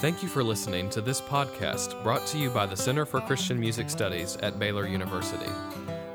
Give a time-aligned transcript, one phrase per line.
[0.00, 3.60] Thank you for listening to this podcast brought to you by the Center for Christian
[3.60, 5.52] Music Studies at Baylor University.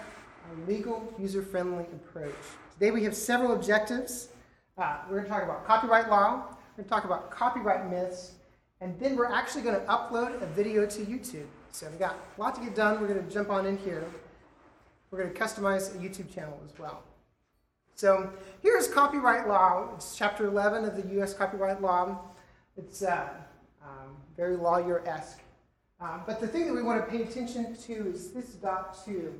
[0.50, 2.32] a legal, user-friendly approach.
[2.72, 4.28] Today we have several objectives.
[4.78, 8.35] Uh, we're going to talk about copyright law, we're going to talk about copyright myths,
[8.80, 11.46] and then we're actually going to upload a video to YouTube.
[11.72, 13.00] So we've got a lot to get done.
[13.00, 14.04] We're going to jump on in here.
[15.10, 17.02] We're going to customize a YouTube channel as well.
[17.94, 18.30] So
[18.62, 19.88] here's copyright law.
[19.94, 21.32] It's chapter 11 of the U.S.
[21.32, 22.20] copyright law.
[22.76, 23.28] It's uh,
[23.82, 25.40] um, very lawyer-esque.
[25.98, 29.32] Uh, but the thing that we want to pay attention to is this dot two.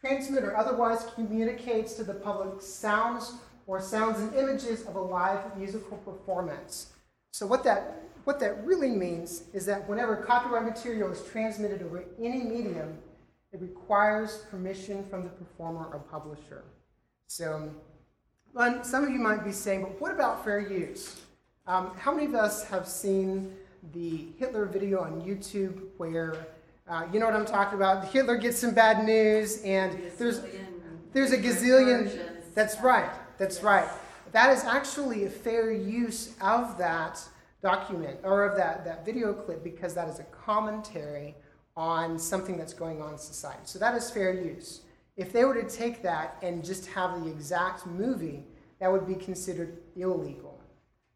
[0.00, 3.34] Transmit or otherwise communicates to the public sounds
[3.68, 6.92] or sounds and images of a live musical performance.
[7.30, 12.04] So what that what that really means is that whenever copyright material is transmitted over
[12.20, 12.96] any medium,
[13.52, 16.62] it requires permission from the performer or publisher.
[17.26, 17.70] So
[18.82, 21.20] some of you might be saying, but what about fair use?
[21.66, 23.54] Um, how many of us have seen
[23.92, 26.36] the Hitler video on YouTube where,
[26.88, 28.08] uh, you know what I'm talking about?
[28.08, 30.40] Hitler gets some bad news and there's,
[31.12, 32.18] there's a gazillion.
[32.54, 33.88] That's right, that's right.
[34.32, 37.22] That is actually a fair use of that
[37.62, 41.34] document or of that, that video clip because that is a commentary
[41.76, 43.62] on something that's going on in society.
[43.64, 44.82] So that is fair use.
[45.16, 48.44] If they were to take that and just have the exact movie,
[48.80, 50.60] that would be considered illegal.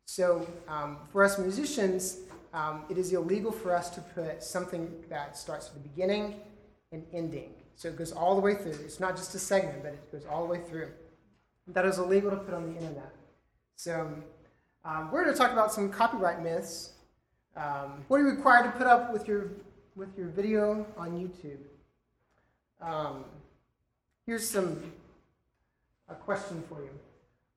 [0.04, 2.20] So um, for us musicians,
[2.54, 6.36] um, it is illegal for us to put something that starts at the beginning
[6.92, 7.54] and ending.
[7.74, 8.78] So it goes all the way through.
[8.84, 10.88] It's not just a segment, but it goes all the way through.
[11.68, 13.12] That is illegal to put on the internet.
[13.74, 14.10] So
[14.86, 16.92] um, we're going to talk about some copyright myths.
[17.56, 19.50] Um, what are you required to put up with your
[19.96, 21.58] with your video on YouTube?
[22.80, 23.24] Um,
[24.26, 24.92] here's some
[26.08, 26.90] a question for you.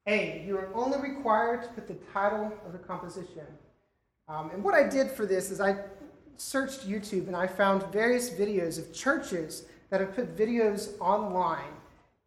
[0.07, 3.45] A, you are only required to put the title of the composition.
[4.27, 5.75] Um, and what I did for this is I
[6.37, 11.73] searched YouTube and I found various videos of churches that have put videos online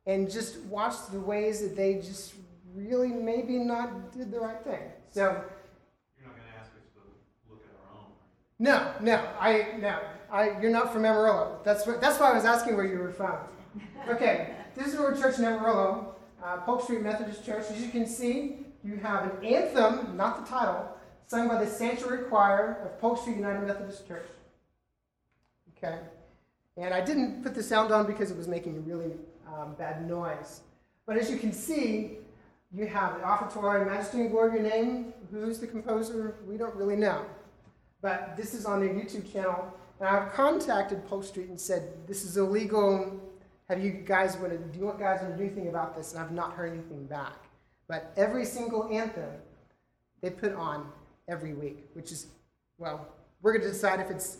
[0.06, 2.34] and just watched the ways that they just
[2.74, 4.80] really maybe not did the right thing.
[5.10, 7.00] So you're not going to ask us to
[7.50, 8.12] look at our own.
[8.58, 9.98] No, no, I no,
[10.30, 11.60] I you're not from Amarillo.
[11.64, 13.36] That's what, that's why I was asking where you were from.
[14.08, 17.64] Okay, this is our church in Amarillo, uh, Polk Street Methodist Church.
[17.70, 20.88] As you can see, you have an anthem, not the title,
[21.26, 24.26] sung by the Sanctuary Choir of Polk Street United Methodist Church.
[25.76, 25.98] Okay,
[26.76, 29.12] and I didn't put the sound on because it was making a really
[29.46, 30.60] um, bad noise.
[31.06, 32.18] But as you can see,
[32.74, 35.12] you have the offertory, Majesty and Your Name.
[35.30, 36.36] Who's the composer?
[36.46, 37.24] We don't really know.
[38.00, 39.72] But this is on their YouTube channel.
[40.00, 43.20] And I've contacted Polk Street and said, this is illegal.
[43.68, 46.12] Have you guys want to, do you guys want to do anything about this?
[46.12, 47.36] And I've not heard anything back.
[47.88, 49.30] But every single anthem
[50.22, 50.88] they put on
[51.28, 52.28] every week, which is,
[52.78, 53.06] well,
[53.42, 54.38] we're going to decide if it's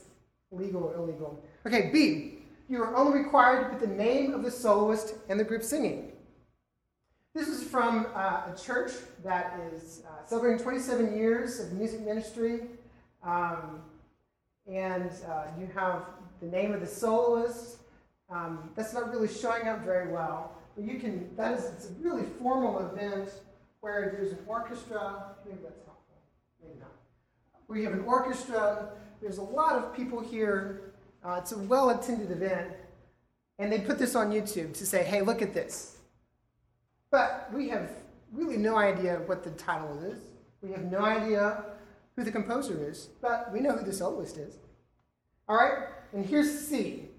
[0.50, 1.44] legal or illegal.
[1.66, 2.38] Okay, B,
[2.68, 6.11] you are only required to put the name of the soloist and the group singing.
[7.34, 8.92] This is from uh, a church
[9.24, 12.60] that is uh, celebrating 27 years of music ministry.
[13.22, 13.80] Um,
[14.70, 16.04] and uh, you have
[16.40, 17.78] the name of the soloist.
[18.28, 20.52] Um, that's not really showing up very well.
[20.76, 23.30] But you can, that is, it's a really formal event
[23.80, 25.34] where there's an orchestra.
[25.46, 26.16] Maybe that's helpful.
[26.62, 26.92] Maybe not.
[27.66, 28.90] Where you have an orchestra.
[29.22, 30.92] There's a lot of people here.
[31.24, 32.72] Uh, it's a well attended event.
[33.58, 35.91] And they put this on YouTube to say, hey, look at this.
[37.12, 37.90] But we have
[38.32, 40.18] really no idea what the title is.
[40.62, 41.62] We have no idea
[42.16, 44.56] who the composer is, but we know who the soloist is.
[45.46, 45.88] All right?
[46.14, 47.10] And here's C.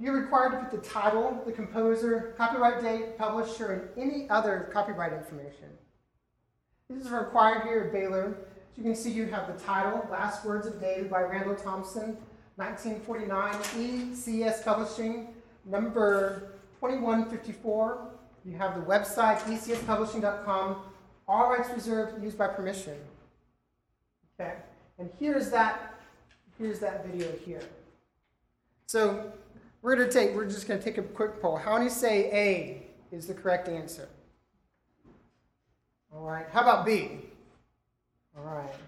[0.00, 5.12] You're required to put the title, the composer, copyright date, publisher, and any other copyright
[5.12, 5.68] information.
[6.88, 8.38] This is required here at Baylor.
[8.70, 12.16] As you can see, you have the title, Last Words of David by Randall Thompson,
[12.56, 13.52] 1949,
[14.14, 15.34] ECS Publishing,
[15.66, 18.12] number 2154,
[18.48, 20.76] you have the website, ecspublishing.com,
[21.26, 22.94] all rights reserved, used by permission.
[24.40, 24.54] Okay,
[24.98, 25.94] and here's that,
[26.56, 27.60] here's that video here.
[28.86, 29.30] So
[29.82, 31.56] we're to take, we're just going to take a quick poll.
[31.56, 34.08] How many say A is the correct answer?
[36.14, 36.46] All right.
[36.50, 37.20] How about B?
[38.36, 38.70] All right.
[38.70, 38.78] Of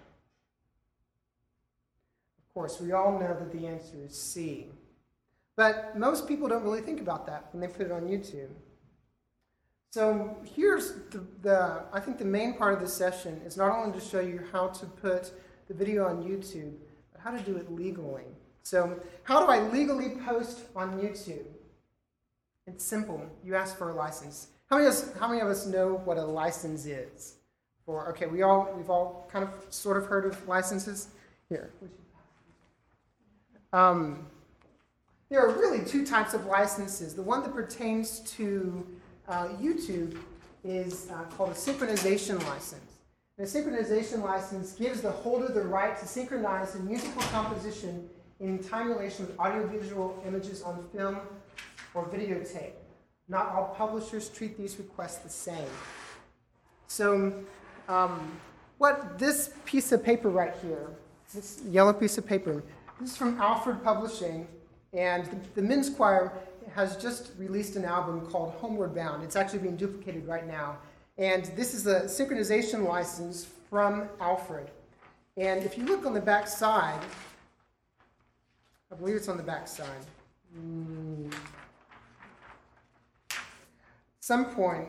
[2.55, 4.69] course, we all know that the answer is C.
[5.55, 8.49] But most people don't really think about that when they put it on YouTube.
[9.91, 13.99] So here's the, the, I think the main part of this session is not only
[13.99, 15.33] to show you how to put
[15.67, 16.75] the video on YouTube,
[17.13, 18.25] but how to do it legally.
[18.63, 21.47] So how do I legally post on YouTube?
[22.69, 23.21] It's simple.
[23.45, 24.49] You ask for a license.
[24.69, 27.35] How many of us, how many of us know what a license is?
[27.85, 31.09] For okay, we all we've all kind of sort of heard of licenses.
[31.49, 31.73] Here.
[33.73, 34.27] Um,
[35.31, 37.15] there are really two types of licenses.
[37.15, 38.87] The one that pertains to
[39.31, 40.19] uh, YouTube
[40.65, 42.99] is uh, called a synchronization license.
[43.39, 48.07] A synchronization license gives the holder the right to synchronize a musical composition
[48.41, 51.19] in time relation with audiovisual images on film
[51.95, 52.73] or videotape.
[53.29, 55.69] Not all publishers treat these requests the same.
[56.89, 57.33] So,
[57.89, 58.31] um,
[58.79, 60.89] what this piece of paper right here,
[61.33, 62.63] this yellow piece of paper,
[63.01, 64.49] this is from Alfred Publishing,
[64.93, 66.33] and the, the Men's Choir
[66.75, 69.23] has just released an album called Homeward Bound.
[69.23, 70.79] It's actually being duplicated right now.
[71.19, 74.71] And this is a synchronization license from Alfred.
[75.37, 77.01] And if you look on the back side,
[78.91, 80.07] I believe it's on the back side.
[80.59, 81.33] Mm.
[84.19, 84.89] Some point,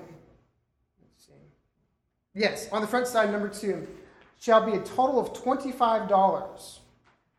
[1.02, 1.34] let's see.
[2.34, 3.88] Yes, on the front side, number two,
[4.40, 6.80] shall be a total of $25.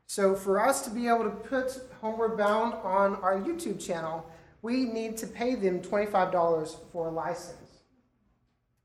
[0.06, 4.26] So for us to be able to put Homeward Bound on our YouTube channel,
[4.62, 7.82] we need to pay them $25 for a license.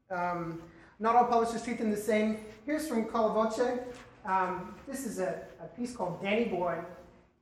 [0.09, 0.61] Um,
[0.99, 2.39] not all publishers treat them the same.
[2.65, 3.79] Here's from Colla Voce.
[4.25, 6.77] Um, this is a, a, piece called Danny Boy,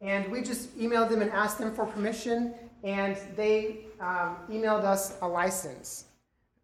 [0.01, 2.53] and we just emailed them and asked them for permission,
[2.83, 6.05] and they um, emailed us a license.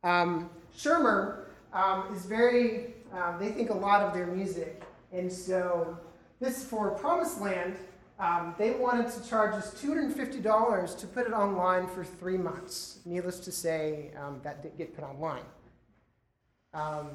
[0.03, 5.97] Um, Schirmer um, is very, uh, they think a lot of their music, and so
[6.39, 7.77] this for Promised Land,
[8.21, 13.00] um, they wanted to charge us $250 to put it online for three months.
[13.03, 15.41] Needless to say, um, that didn't get put online.
[16.75, 17.09] Um,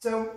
[0.00, 0.32] so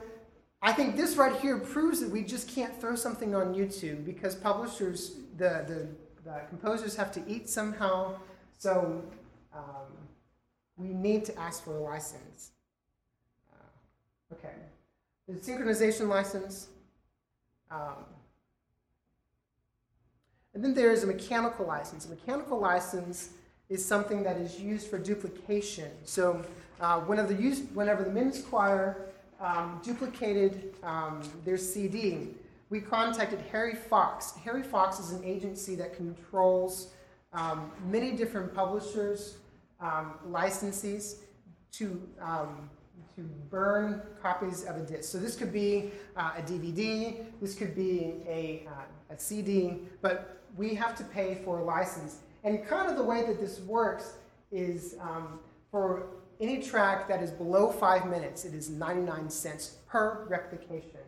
[0.61, 4.35] I think this right here proves that we just can't throw something on YouTube because
[4.35, 5.87] publishers, the, the,
[6.23, 8.15] the composers have to eat somehow.
[8.59, 9.03] So
[9.51, 9.97] um,
[10.77, 12.51] we need to ask for a license.
[13.51, 14.53] Uh, okay.
[15.27, 16.67] The synchronization license.
[20.53, 22.05] And then there is a mechanical license.
[22.05, 23.29] A mechanical license
[23.69, 25.89] is something that is used for duplication.
[26.03, 26.45] So
[26.79, 29.09] uh, whenever, the use, whenever the men's choir
[29.39, 32.29] um, duplicated um, their CD,
[32.69, 34.33] we contacted Harry Fox.
[34.43, 36.89] Harry Fox is an agency that controls
[37.33, 39.37] um, many different publishers,
[39.79, 41.17] um, licensees
[41.71, 42.69] to, um,
[43.15, 45.11] to burn copies of a disc.
[45.11, 48.83] So this could be uh, a DVD, this could be a, uh,
[49.13, 52.17] a CD, but we have to pay for a license.
[52.43, 54.13] And kind of the way that this works
[54.51, 55.39] is um,
[55.71, 56.07] for
[56.39, 60.99] any track that is below five minutes, it is 99 cents per replication.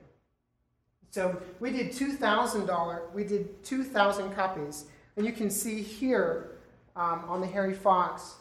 [1.11, 4.85] So we did $2,000, we did 2,000 copies.
[5.17, 6.57] And you can see here
[6.95, 8.35] um, on the Harry Fox,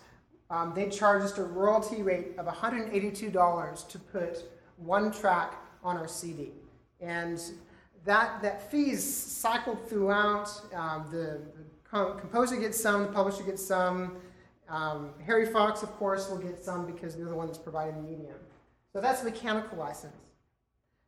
[0.51, 4.45] um, they charged us a royalty rate of $182 to put
[4.77, 6.53] one track on our CD.
[7.01, 7.41] And
[8.05, 10.51] that, that fee is cycled throughout.
[10.75, 11.65] Um, the, the,
[12.21, 14.17] composer gets some, the publisher gets some.
[14.69, 18.11] Um, Harry Fox, of course, will get some because they're the one that's providing the
[18.11, 18.35] medium.
[18.93, 20.15] So that's a mechanical license.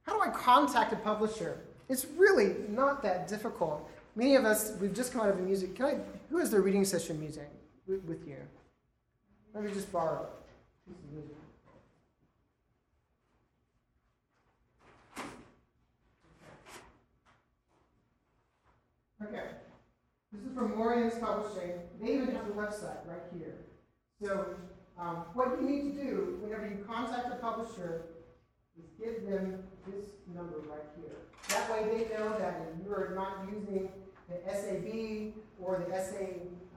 [0.03, 1.59] How do I contact a publisher?
[1.89, 3.89] It's really not that difficult.
[4.15, 5.75] Many of us, we've just come out of a music.
[5.75, 5.99] Can I,
[6.31, 7.51] who has their reading session music
[7.87, 8.37] with, with you?
[9.55, 10.37] Let me just borrow it.
[19.23, 19.45] Okay.
[20.33, 21.73] This is from Lorenz Publishing.
[22.01, 23.55] They even have a website right here.
[24.23, 24.47] So
[24.99, 28.03] um, what you need to do whenever you contact a publisher
[28.79, 31.17] is give them this number right here.
[31.49, 33.89] That way they know that you are not using
[34.29, 35.33] the SAB
[35.63, 36.25] or the SA,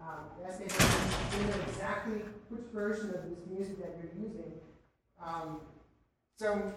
[0.01, 4.53] um, the they know exactly which version of this music that you're using.
[5.21, 5.59] Um,
[6.37, 6.71] so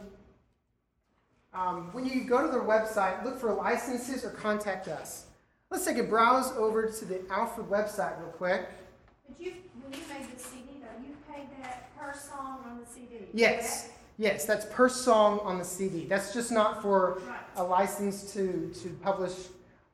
[1.54, 5.26] um, when you go to their website, look for licenses or contact us.
[5.73, 8.69] Let's take a browse over to the Alfred website real quick.
[9.26, 12.85] But you, when you made the CD, though, you paid that per song on the
[12.85, 13.25] CD.
[13.33, 13.88] Yes,
[14.19, 16.05] yes, that's per song on the CD.
[16.05, 17.23] That's just not for
[17.57, 19.33] a license to, to publish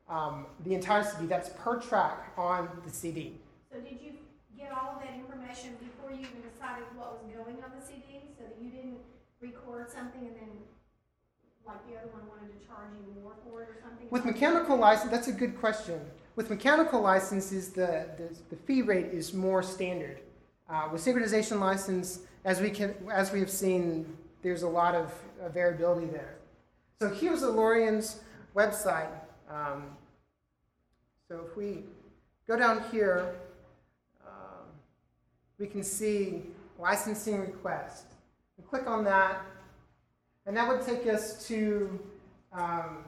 [0.08, 1.26] um, the entire CD.
[1.26, 3.36] That's per track on the CD.
[3.72, 4.14] So did you
[4.58, 8.18] get all of that information before you even decided what was going on the CD?
[8.36, 8.98] So that you didn't
[9.40, 10.50] record something and then,
[11.68, 14.08] like the other one wanted to charge you more for it or something?
[14.10, 16.00] With mechanical license, that's a good question.
[16.34, 20.20] With mechanical licenses, the, the, the fee rate is more standard.
[20.68, 25.12] Uh, with synchronization license, as we can, as we have seen, there's a lot of
[25.42, 26.36] uh, variability there.
[27.00, 28.20] So here's the Lorenz
[28.54, 29.10] website.
[29.50, 29.84] Um,
[31.28, 31.84] so if we
[32.46, 33.34] go down here,
[34.26, 34.66] um,
[35.58, 36.42] we can see
[36.78, 38.06] licensing request.
[38.56, 39.40] We click on that,
[40.48, 42.00] and that would take us to
[42.54, 43.04] um,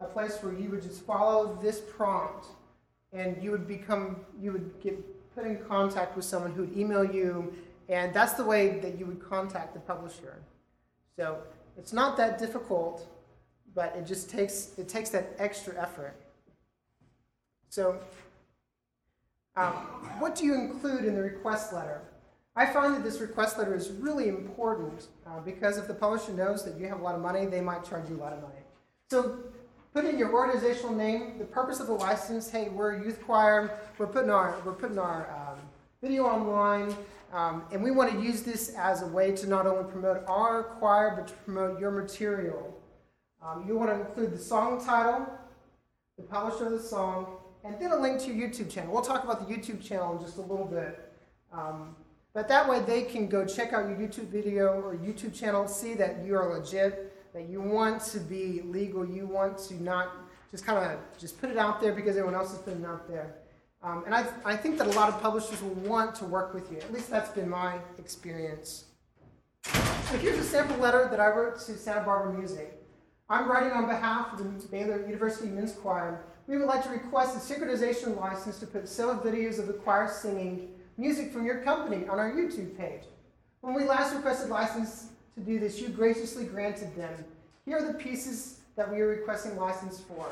[0.00, 2.46] a place where you would just follow this prompt,
[3.12, 4.98] and you would become, you would get
[5.34, 7.52] put in contact with someone who would email you,
[7.90, 10.36] and that's the way that you would contact the publisher.
[11.16, 11.36] So
[11.76, 13.06] it's not that difficult,
[13.74, 16.16] but it just takes it takes that extra effort.
[17.68, 18.00] So,
[19.54, 19.74] um,
[20.18, 22.00] what do you include in the request letter?
[22.56, 26.64] I find that this request letter is really important uh, because if the publisher knows
[26.64, 28.60] that you have a lot of money, they might charge you a lot of money.
[29.10, 29.38] So,
[29.92, 32.48] put in your organizational name, the purpose of the license.
[32.48, 33.78] Hey, we're a youth choir.
[33.98, 35.58] We're putting our we're putting our um,
[36.00, 36.94] video online,
[37.32, 40.62] um, and we want to use this as a way to not only promote our
[40.78, 42.80] choir but to promote your material.
[43.42, 45.26] Um, you want to include the song title,
[46.16, 48.92] the publisher of the song, and then a link to your YouTube channel.
[48.92, 51.12] We'll talk about the YouTube channel in just a little bit.
[51.52, 51.94] Um,
[52.34, 55.94] but that way they can go check out your YouTube video or YouTube channel, see
[55.94, 60.08] that you are legit, that you want to be legal, you want to not
[60.50, 63.08] just kind of just put it out there because everyone else is putting it out
[63.08, 63.36] there.
[63.82, 66.72] Um, and I, I think that a lot of publishers will want to work with
[66.72, 66.78] you.
[66.78, 68.86] At least that's been my experience.
[69.64, 72.80] So here's a sample letter that I wrote to Santa Barbara Music.
[73.28, 76.24] I'm writing on behalf of the Baylor University Men's Choir.
[76.46, 80.08] We would like to request a synchronization license to put several videos of the choir
[80.08, 83.02] singing music from your company on our YouTube page.
[83.60, 87.24] When we last requested license to do this, you graciously granted them.
[87.64, 90.26] Here are the pieces that we are requesting license for.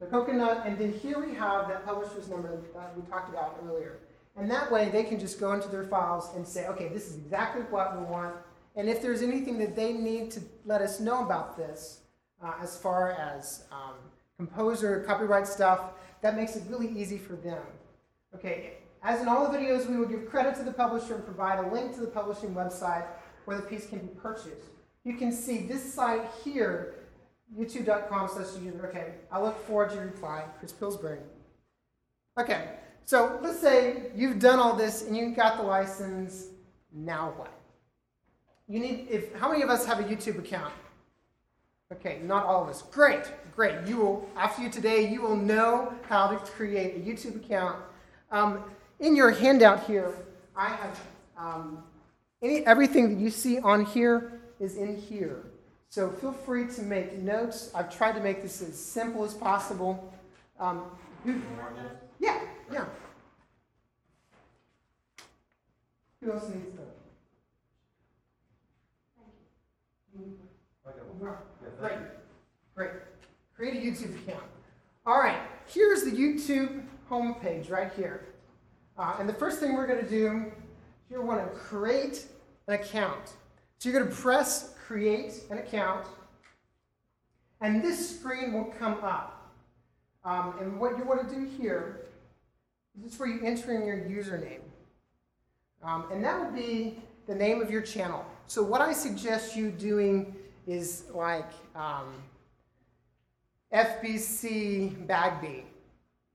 [0.00, 3.98] The coconut, and then here we have that publisher's number that we talked about earlier.
[4.36, 7.16] And that way they can just go into their files and say, okay, this is
[7.16, 8.34] exactly what we want.
[8.76, 12.02] And if there's anything that they need to let us know about this,
[12.42, 13.94] uh, as far as um,
[14.38, 15.80] composer, copyright stuff.
[16.22, 17.62] That makes it really easy for them.
[18.34, 21.64] Okay, as in all the videos, we will give credit to the publisher and provide
[21.64, 23.04] a link to the publishing website
[23.44, 24.68] where the piece can be purchased.
[25.04, 26.96] You can see this site here,
[27.56, 28.48] youtube.com slash.
[28.84, 31.20] Okay, I look forward to your reply, Chris Pillsbury.
[32.38, 32.70] Okay,
[33.04, 36.48] so let's say you've done all this and you got the license,
[36.92, 37.52] now what?
[38.68, 40.74] You need, if, how many of us have a YouTube account?
[41.90, 42.82] Okay, not all of us.
[42.82, 43.24] Great,
[43.56, 43.86] great.
[43.86, 47.78] You will, after you today, you will know how to create a YouTube account.
[48.30, 48.62] Um,
[49.00, 50.12] in your handout here,
[50.56, 51.00] I have
[51.36, 51.82] um,
[52.42, 55.44] any, everything that you see on here is in here.
[55.90, 57.70] So feel free to make notes.
[57.74, 60.12] I've tried to make this as simple as possible.
[60.60, 60.82] Um,
[61.24, 61.40] who,
[62.18, 62.40] yeah,
[62.72, 62.84] yeah.
[66.22, 66.84] Who else needs those?
[71.80, 71.98] Great,
[72.74, 72.90] great.
[73.54, 74.44] Create a YouTube account.
[75.06, 78.26] All right, here's the YouTube homepage right here.
[78.98, 80.50] Uh, and the first thing we're going to do,
[81.08, 82.26] you want to create
[82.66, 83.32] an account.
[83.78, 86.06] So you're going to press create an account,
[87.60, 89.52] and this screen will come up.
[90.24, 92.00] Um, and what you want to do here
[92.96, 94.60] is this where you enter in your username.
[95.82, 98.24] Um, and that will be the name of your channel.
[98.46, 100.34] So what I suggest you doing
[100.66, 102.14] is like um,
[103.72, 105.64] FBC Bagby,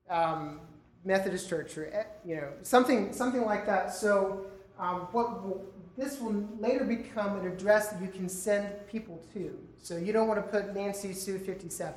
[0.09, 0.59] um,
[1.05, 3.93] Methodist Church, or eh, you know something something like that.
[3.93, 4.45] So
[4.79, 5.65] um, what will,
[5.97, 9.57] this will later become an address that you can send people to.
[9.77, 11.93] So you don't want to put Nancy Sue 57.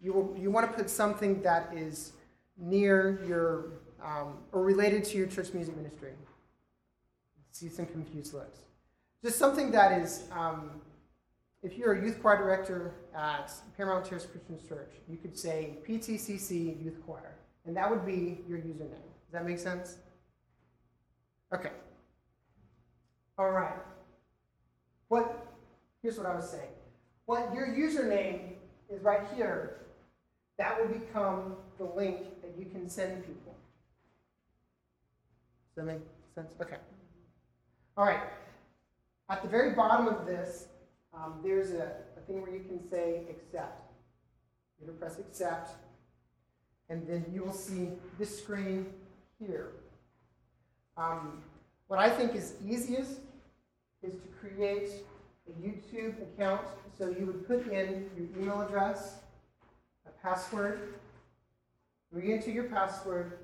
[0.00, 2.12] You will, you want to put something that is
[2.56, 3.72] near your
[4.02, 6.12] um, or related to your church music ministry.
[7.52, 8.60] See some confused looks.
[9.22, 10.80] Just something that is um,
[11.62, 16.82] if you're a youth choir director at Paramount Terrace Christian Church, you could say PTCC
[16.82, 17.34] Youth Choir,
[17.70, 18.90] and that would be your username.
[18.90, 19.98] Does that make sense?
[21.54, 21.70] Okay.
[23.38, 23.76] All right.
[25.06, 25.54] What?
[26.02, 26.72] Here's what I was saying.
[27.26, 28.54] What your username
[28.88, 29.82] is right here.
[30.58, 33.54] That will become the link that you can send people.
[35.68, 36.02] Does that make
[36.34, 36.48] sense?
[36.60, 36.78] Okay.
[37.96, 38.18] All right.
[39.28, 40.66] At the very bottom of this,
[41.14, 43.92] um, there's a, a, thing where you can say accept.
[44.80, 45.70] You're going to press accept.
[46.90, 48.86] And then you will see this screen
[49.38, 49.68] here.
[50.96, 51.42] Um,
[51.86, 53.20] what I think is easiest
[54.02, 54.90] is to create
[55.48, 56.62] a YouTube account.
[56.98, 59.20] So you would put in your email address,
[60.06, 60.94] a password,
[62.10, 63.38] re-enter your password,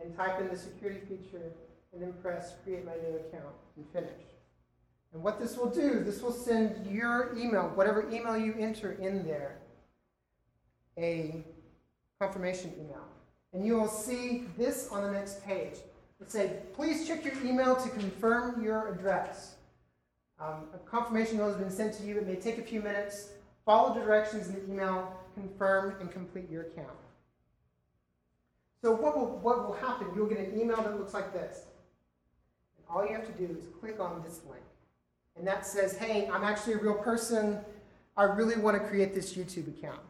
[0.00, 1.52] and type in the security feature,
[1.92, 4.10] and then press create my new account and finish.
[5.12, 9.24] And what this will do, this will send your email, whatever email you enter in
[9.24, 9.58] there,
[10.98, 11.44] a
[12.24, 13.04] confirmation email.
[13.52, 15.74] And you will see this on the next page.
[16.20, 19.56] It say, please check your email to confirm your address.
[20.40, 22.16] Um, a confirmation email has been sent to you.
[22.18, 23.28] It may take a few minutes.
[23.66, 26.88] Follow the directions in the email, confirm, and complete your account.
[28.82, 30.08] So what will, what will happen?
[30.14, 31.64] You'll get an email that looks like this.
[32.76, 34.62] And all you have to do is click on this link.
[35.36, 37.60] And that says, hey, I'm actually a real person.
[38.16, 40.00] I really want to create this YouTube account.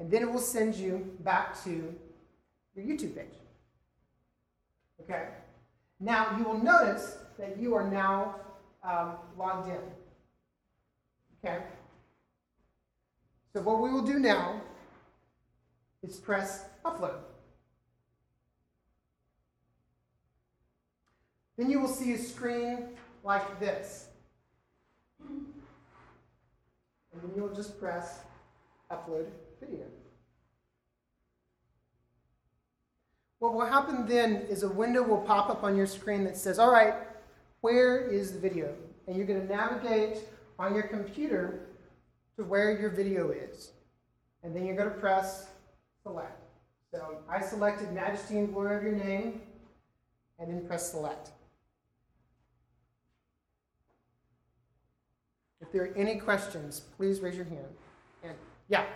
[0.00, 1.94] And then it will send you back to
[2.74, 3.34] your YouTube page.
[5.02, 5.28] Okay?
[6.00, 8.36] Now, you will notice that you are now
[8.82, 9.80] um, logged in.
[11.44, 11.62] Okay?
[13.52, 14.62] So, what we will do now
[16.02, 17.18] is press upload.
[21.58, 22.88] Then you will see a screen
[23.22, 24.06] like this.
[25.28, 25.44] And
[27.22, 28.20] then you'll just press
[28.90, 29.26] upload
[29.60, 29.84] video.
[33.38, 36.58] What will happen then is a window will pop up on your screen that says,
[36.58, 36.94] all right,
[37.60, 38.74] where is the video?
[39.06, 40.18] And you're going to navigate
[40.58, 41.66] on your computer
[42.36, 43.72] to where your video is.
[44.42, 45.48] And then you're going to press
[46.02, 46.42] select.
[46.92, 49.42] So I selected Majesty and Glory of Your Name,
[50.38, 51.30] and then press select.
[55.60, 57.68] If there are any questions, please raise your hand.
[58.24, 58.34] And
[58.68, 58.86] yeah,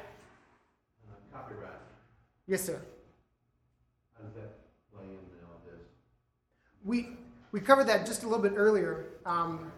[2.46, 2.80] yes, sir.
[4.16, 4.50] how does that
[4.92, 5.80] play in all this?
[6.84, 7.08] We
[7.52, 9.06] we covered that just a little bit earlier.
[9.26, 9.72] Um,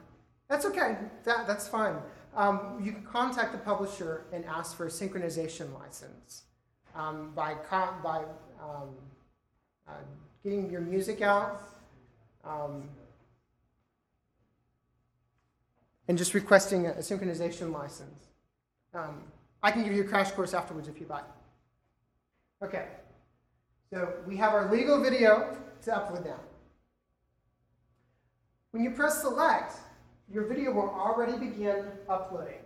[0.49, 0.97] that's okay.
[1.25, 1.97] That that's fine.
[2.35, 6.43] Um, you can contact the publisher and ask for a synchronization license
[6.95, 8.19] um, by con- by
[8.63, 8.95] um,
[9.89, 9.93] uh,
[10.43, 11.63] getting your music out.
[12.45, 12.89] Um,
[16.09, 18.29] and just requesting a, a synchronization license.
[18.95, 19.23] Um,
[19.63, 21.25] I can give you a crash course afterwards if you'd like.
[22.63, 22.87] Okay,
[23.93, 26.41] so we have our legal video to upload now.
[28.71, 29.75] When you press select,
[30.33, 32.61] your video will already begin uploading.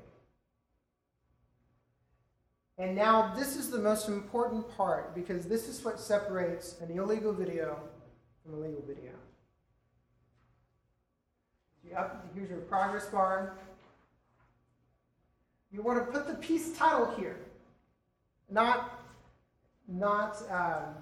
[2.79, 7.33] And now this is the most important part because this is what separates an illegal
[7.33, 7.79] video
[8.43, 9.11] from a legal video.
[12.35, 13.59] Here's your progress bar.
[15.73, 17.39] You want to put the piece title here,
[18.49, 19.00] not
[19.91, 20.95] not um,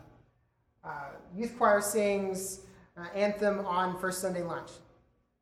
[0.84, 2.60] uh, youth choir sings
[2.96, 4.70] uh, anthem on first Sunday lunch.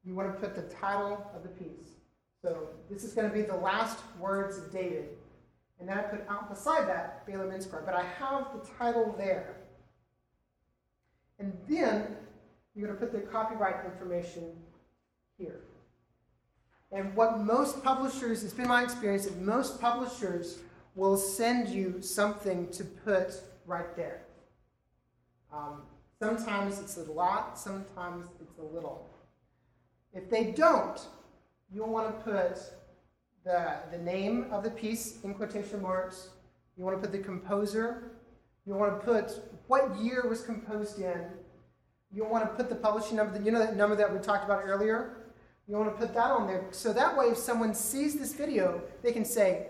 [0.05, 1.97] You want to put the title of the piece.
[2.43, 5.09] So this is going to be the last words of David,
[5.81, 9.57] and then I put out beside that Baylor Men's But I have the title there,
[11.39, 12.07] and then
[12.75, 14.45] you're going to put the copyright information
[15.39, 15.61] here.
[16.93, 20.59] And what most publishers, it's been my experience that most publishers
[20.97, 24.23] will send you something to put right there.
[25.53, 25.83] Um,
[26.19, 29.09] sometimes it's a lot, sometimes it's a little.
[30.15, 30.99] If they don't,
[31.71, 32.59] you'll want to put
[33.45, 36.31] the, the name of the piece in quotation marks.
[36.77, 38.13] You want to put the composer.
[38.67, 39.33] You want to put
[39.69, 41.27] what year was composed in.
[42.11, 44.63] You want to put the publishing number, you know that number that we talked about
[44.65, 45.19] earlier?
[45.69, 46.65] You want to put that on there.
[46.71, 49.67] So that way, if someone sees this video, they can say,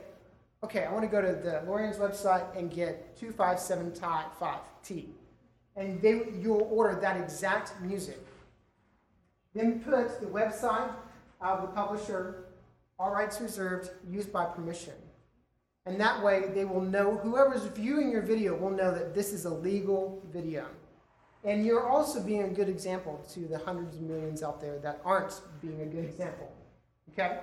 [0.65, 5.07] okay, I want to go to the Lorenz website and get 257T.
[5.77, 8.25] And they, you'll order that exact music.
[9.55, 10.91] Then put the website
[11.41, 12.47] of the publisher,
[12.99, 14.95] all rights reserved, used by permission.
[15.85, 19.45] And that way, they will know, whoever's viewing your video will know that this is
[19.45, 20.67] a legal video.
[21.45, 25.01] And you're also being a good example to the hundreds of millions out there that
[25.05, 26.53] aren't being a good example.
[27.13, 27.39] Okay?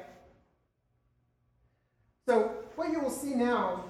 [2.26, 3.84] So, what you will see now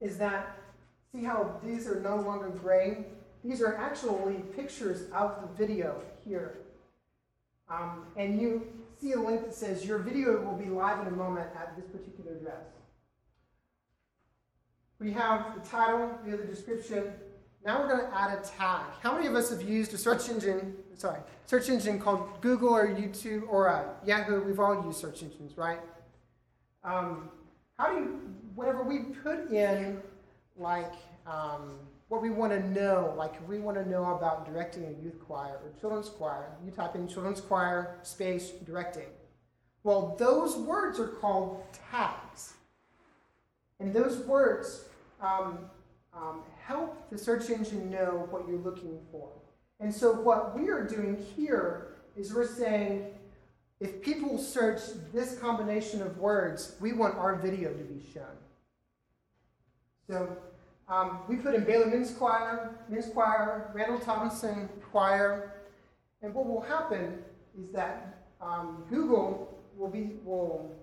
[0.00, 0.56] is that,
[1.12, 3.06] see how these are no longer gray?
[3.44, 6.58] These are actually pictures of the video here.
[7.68, 8.66] Um, and you
[9.00, 11.86] see a link that says your video will be live in a moment at this
[11.86, 12.64] particular address.
[15.00, 17.12] We have the title, we have the description.
[17.64, 18.86] Now we're going to add a tag.
[19.00, 22.88] How many of us have used a search engine, sorry, search engine called Google or
[22.88, 24.42] YouTube or uh, Yahoo?
[24.42, 25.80] We've all used search engines, right?
[26.84, 27.30] Um,
[27.78, 28.20] how do you,
[28.54, 30.00] whenever we put in
[30.56, 30.94] like
[31.26, 35.20] um, what we want to know, like we want to know about directing a youth
[35.26, 39.08] choir or children's choir, you type in children's choir space directing.
[39.84, 42.54] Well, those words are called tags.
[43.80, 44.84] And those words
[45.20, 45.58] um,
[46.12, 49.30] um, help the search engine know what you're looking for.
[49.80, 53.06] And so, what we are doing here is we're saying
[53.80, 54.80] if people search
[55.12, 58.24] this combination of words, we want our video to be shown.
[60.08, 60.36] So,
[60.88, 65.52] um, we put in Baylor Men's Choir, Men's Choir, Randall Thompson Choir,
[66.22, 67.18] and what will happen
[67.60, 70.74] is that um, Google will, be, will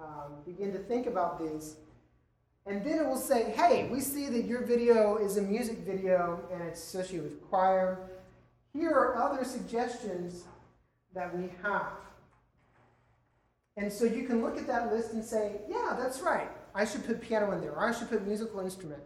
[0.00, 1.76] um, begin to think about these
[2.66, 6.40] and then it will say, hey, we see that your video is a music video
[6.52, 8.10] and it's associated with choir.
[8.72, 10.44] Here are other suggestions
[11.14, 11.92] that we have.
[13.76, 16.50] And so you can look at that list and say, yeah, that's right.
[16.74, 19.02] I should put piano in there, or I should put musical instrument.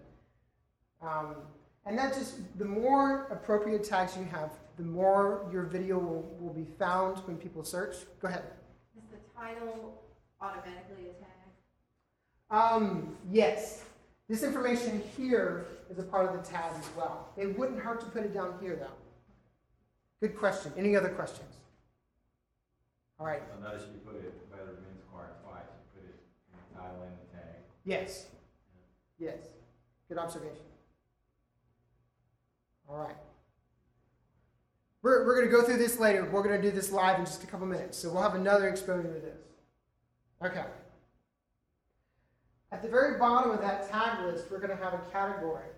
[1.00, 1.36] Um,
[1.86, 6.52] and that just, the more appropriate tags you have, the more your video will, will
[6.52, 7.96] be found when people search.
[8.20, 8.44] Go ahead.
[8.96, 10.02] Is the title
[10.40, 11.30] automatically a tag?
[12.50, 13.84] Um, yes.
[14.28, 17.28] This information here is a part of the tag as well.
[17.36, 20.26] It wouldn't hurt to put it down here, though.
[20.26, 20.72] Good question.
[20.78, 21.54] Any other questions?
[23.18, 23.42] All right.
[23.56, 25.62] I noticed you put it, Baylor Men's Choir twice,
[25.94, 26.16] you put it
[26.50, 27.60] in the title and the tag.
[27.84, 28.26] Yes.
[29.18, 29.38] Yes.
[30.08, 30.64] Good observation.
[32.88, 33.16] All right.
[35.02, 36.24] We're, we're going to go through this later.
[36.24, 37.98] We're going to do this live in just a couple minutes.
[37.98, 39.38] So we'll have another exposure to this.
[40.44, 40.64] Okay.
[42.72, 45.68] At the very bottom of that tag list, we're going to have a category.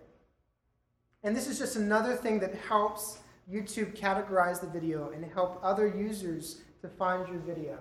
[1.23, 3.19] And this is just another thing that helps
[3.53, 7.79] YouTube categorize the video and help other users to find your video.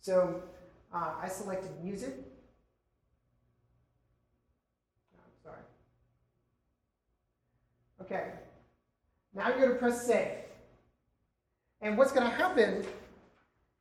[0.00, 0.42] So
[0.92, 2.14] uh, I selected music.
[5.16, 5.58] Oh, sorry.
[8.02, 8.32] Okay.
[9.34, 10.38] Now you're going to press save.
[11.80, 12.84] And what's going to happen,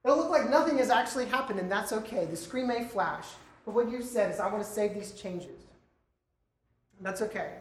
[0.03, 2.25] it'll look like nothing has actually happened, and that's okay.
[2.25, 3.27] The screen may flash.
[3.65, 5.61] But what you've said is, I want to save these changes.
[6.97, 7.53] And that's okay.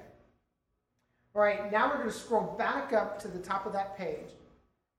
[1.35, 4.31] All right, now we're going to scroll back up to the top of that page.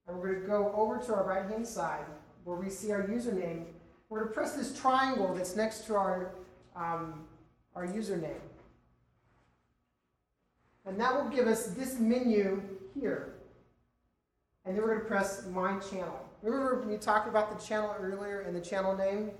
[0.07, 2.05] And we're going to go over to our right hand side
[2.43, 3.63] where we see our username.
[4.09, 6.31] We're going to press this triangle that's next to our,
[6.75, 7.25] um,
[7.75, 8.41] our username.
[10.85, 12.61] And that will give us this menu
[12.93, 13.35] here.
[14.65, 16.19] And then we're going to press My Channel.
[16.41, 19.31] Remember we talked about the channel earlier and the channel name?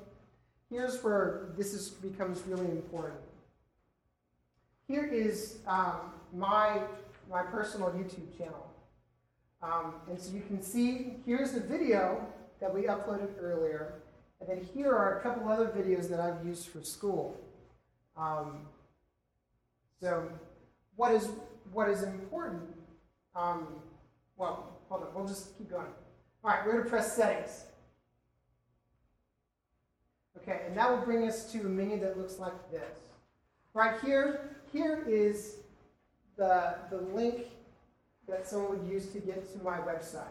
[0.74, 3.20] here's where this is, becomes really important.
[4.88, 6.82] Here is um, my,
[7.30, 8.66] my personal YouTube channel.
[9.64, 12.26] Um, and so you can see, here's the video
[12.60, 13.94] that we uploaded earlier.
[14.42, 17.40] And then here are a couple other videos that I've used for school.
[18.18, 18.68] Um,
[20.02, 20.30] so
[20.98, 21.30] what is,
[21.72, 22.64] what is important,
[23.36, 23.68] um,
[24.36, 25.88] well, hold on, we'll just keep going.
[26.44, 27.64] All right, we're to press settings.
[30.38, 33.00] Okay, and that will bring us to a menu that looks like this.
[33.74, 35.60] Right here, here is
[36.36, 37.46] the, the link
[38.28, 40.24] that someone would use to get to my website.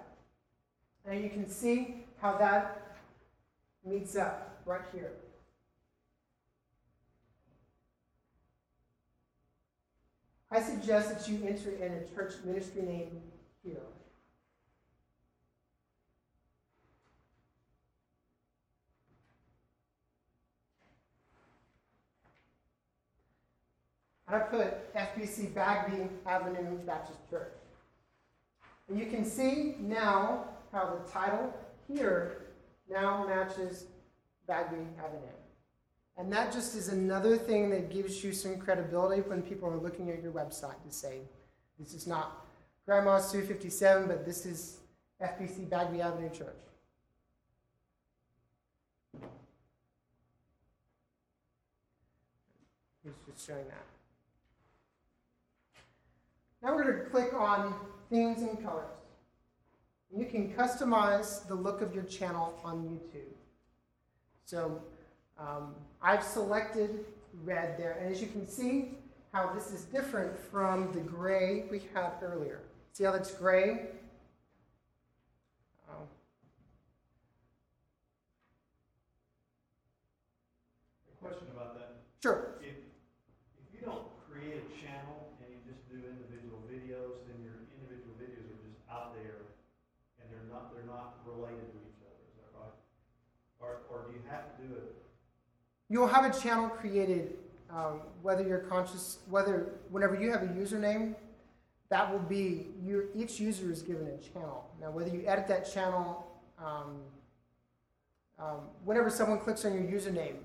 [1.04, 2.96] And you can see how that
[3.84, 5.12] meets up right here.
[10.50, 13.22] I suggest that you enter in a church ministry name
[13.64, 13.80] here.
[24.28, 27.61] And I put FBC Bagby Avenue Baptist Church.
[28.88, 31.54] And you can see now how the title
[31.88, 32.46] here
[32.90, 33.86] now matches
[34.46, 35.20] Bagby Avenue.
[36.18, 40.10] And that just is another thing that gives you some credibility when people are looking
[40.10, 41.20] at your website to say,
[41.78, 42.46] this is not
[42.84, 44.80] Grandma Sue 57, but this is
[45.22, 46.48] FBC Bagby Avenue Church.
[53.02, 53.84] He's just showing that.
[56.62, 57.74] Now we're going to click on
[58.12, 58.84] themes and colors.
[60.14, 63.32] You can customize the look of your channel on YouTube.
[64.44, 64.82] So
[65.38, 67.06] um, I've selected
[67.42, 68.90] red there, and as you can see,
[69.32, 72.60] how this is different from the gray we had earlier.
[72.92, 73.86] See how that's gray?
[75.90, 76.04] Oh.
[81.22, 81.94] Question about that.
[82.22, 82.60] Sure.
[82.60, 87.56] If, if you don't create a channel and you just do individual videos, then your
[87.72, 89.48] individual videos are just out there
[90.20, 90.52] and they're
[91.26, 92.76] not, related to each other, is that right?
[93.60, 94.94] Or, or do you have to do it?
[95.88, 97.34] You'll have a channel created
[97.72, 101.14] um, whether you're conscious, whether whenever you have a username,
[101.88, 104.68] that will be your each user is given a channel.
[104.80, 106.26] Now, whether you edit that channel,
[106.58, 107.00] um,
[108.38, 110.36] um, whenever someone clicks on your username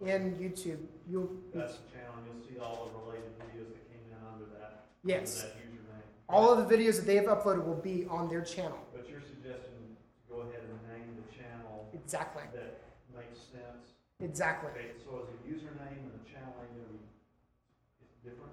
[0.00, 4.04] in YouTube, you'll That's the channel, and you'll see all the related videos that came
[4.10, 6.04] in under that, under yes, that username.
[6.28, 8.78] all of the videos that they have uploaded will be on their channel.
[8.94, 12.82] But you're suggesting to go ahead and name the channel Exactly, that
[13.16, 13.94] makes sense.
[14.20, 14.70] exactly.
[14.70, 18.52] Okay, so is the username and the channel name gonna be, different?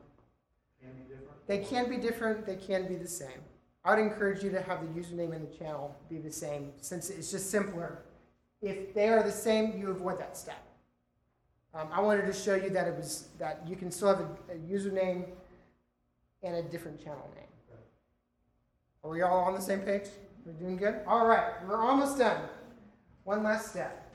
[0.81, 1.47] Can be different?
[1.47, 3.41] They can be different, they can be the same.
[3.83, 7.09] I would encourage you to have the username and the channel be the same, since
[7.09, 8.03] it's just simpler.
[8.61, 10.63] If they are the same, you avoid that step.
[11.73, 14.53] Um, I wanted to show you that it was, that you can still have a,
[14.53, 15.25] a username
[16.43, 17.45] and a different channel name.
[19.03, 20.05] Are we all on the same page?
[20.45, 20.99] We're doing good?
[21.07, 22.41] All right, we're almost done.
[23.23, 24.13] One last step.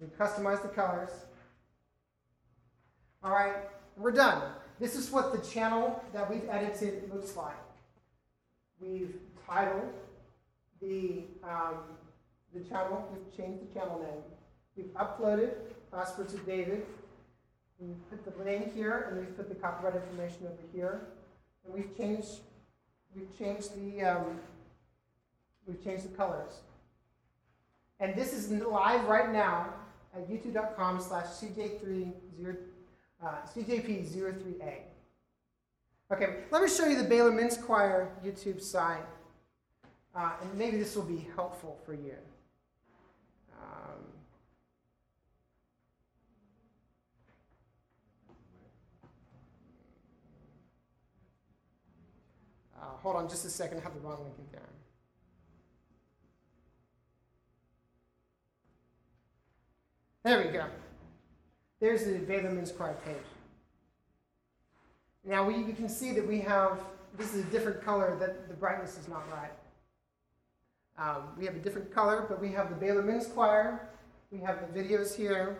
[0.00, 1.10] We customize the colors.
[3.22, 3.54] All right,
[3.98, 4.42] we're done.
[4.78, 7.52] This is what the channel that we've edited looks like.
[8.80, 9.14] We've
[9.46, 9.92] titled
[10.80, 11.74] the, um,
[12.54, 14.22] the channel, we've changed the channel name.
[14.74, 15.52] We've uploaded
[15.92, 16.86] Oscar to David.
[17.78, 21.08] We put the name here and we've put the copyright information over here.
[21.64, 22.40] And we've changed,
[23.14, 24.40] we've changed the, um,
[25.66, 26.60] we've changed the colors.
[28.00, 29.74] And this is live right now
[30.16, 32.12] at youtube.com slash cj30,
[33.22, 34.74] uh, CJP03A.
[36.10, 39.04] Okay, let me show you the Baylor Men's Choir YouTube site,
[40.16, 42.16] uh, and maybe this will be helpful for you.
[43.62, 44.00] Um,
[52.80, 54.79] uh, hold on just a second, I have the wrong link in there.
[60.22, 60.66] There we go.
[61.80, 63.16] There's the Baylor Men's Choir page.
[65.24, 66.78] Now we, you can see that we have,
[67.16, 69.52] this is a different color, that the brightness is not right.
[70.98, 73.88] Um, we have a different color, but we have the Baylor Men's Choir,
[74.30, 75.56] we have the videos here,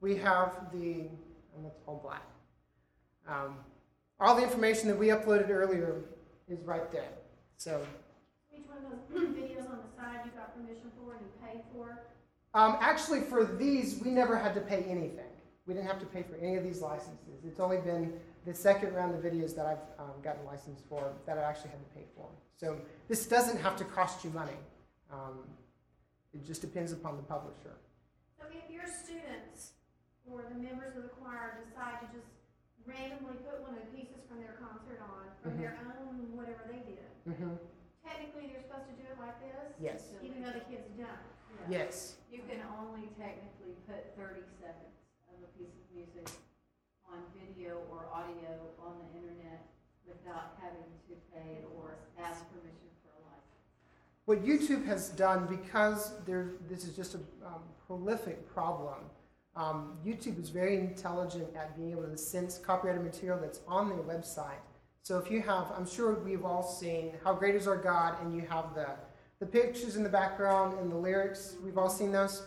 [0.00, 1.08] we have the,
[1.54, 2.24] and that's all black.
[3.28, 3.56] Um,
[4.18, 6.00] all the information that we uploaded earlier
[6.48, 7.10] is right there.
[7.58, 7.82] So
[8.56, 11.60] Each one of those videos on the side you got permission for and you paid
[11.74, 11.98] for.
[12.54, 15.30] Um, actually, for these, we never had to pay anything.
[15.66, 17.44] We didn't have to pay for any of these licenses.
[17.46, 18.12] It's only been
[18.44, 21.78] the second round of videos that I've um, gotten licensed for that I actually had
[21.80, 22.28] to pay for.
[22.56, 22.76] So
[23.08, 24.58] this doesn't have to cost you money.
[25.10, 25.38] Um,
[26.34, 27.78] it just depends upon the publisher.
[28.38, 29.72] So if your students
[30.28, 32.28] or the members of the choir decide to just
[32.84, 36.82] randomly put one of the pieces from their concert on, from their own whatever they
[36.84, 37.06] did,
[37.38, 37.54] hmm
[38.02, 40.10] technically they're supposed to do it like this, Yes.
[40.20, 41.70] even though the kids don't.
[41.70, 42.16] Yes.
[42.32, 44.96] You can only technically put thirty seconds
[45.28, 46.32] of a piece of music
[47.06, 49.68] on video or audio on the internet
[50.08, 53.60] without having to pay or ask permission for a license.
[54.24, 59.10] What YouTube has done, because there, this is just a um, prolific problem,
[59.54, 63.98] um, YouTube is very intelligent at being able to sense copyrighted material that's on their
[63.98, 64.62] website.
[65.02, 68.34] So if you have, I'm sure we've all seen How Great Is Our God, and
[68.34, 68.86] you have the,
[69.42, 72.44] the pictures in the background and the lyrics, we've all seen those.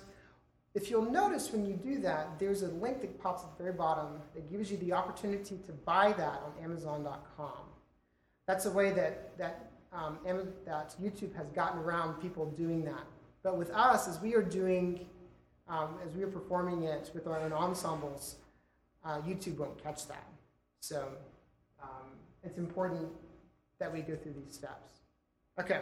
[0.74, 3.76] If you'll notice when you do that, there's a link that pops at the very
[3.76, 7.66] bottom that gives you the opportunity to buy that on Amazon.com.
[8.48, 10.20] That's a way that, that, um,
[10.66, 13.04] that YouTube has gotten around people doing that.
[13.44, 15.06] But with us, as we are doing,
[15.68, 18.36] um, as we are performing it with our own ensembles,
[19.04, 20.30] uh, YouTube won't catch that.
[20.80, 21.10] So
[21.84, 22.08] um,
[22.42, 23.10] it's important
[23.80, 25.02] that we go through these steps.
[25.60, 25.82] Okay.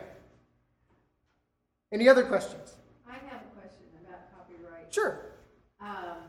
[1.94, 2.74] Any other questions?
[3.08, 4.92] I have a question about copyright.
[4.92, 5.38] Sure.
[5.80, 6.26] Um,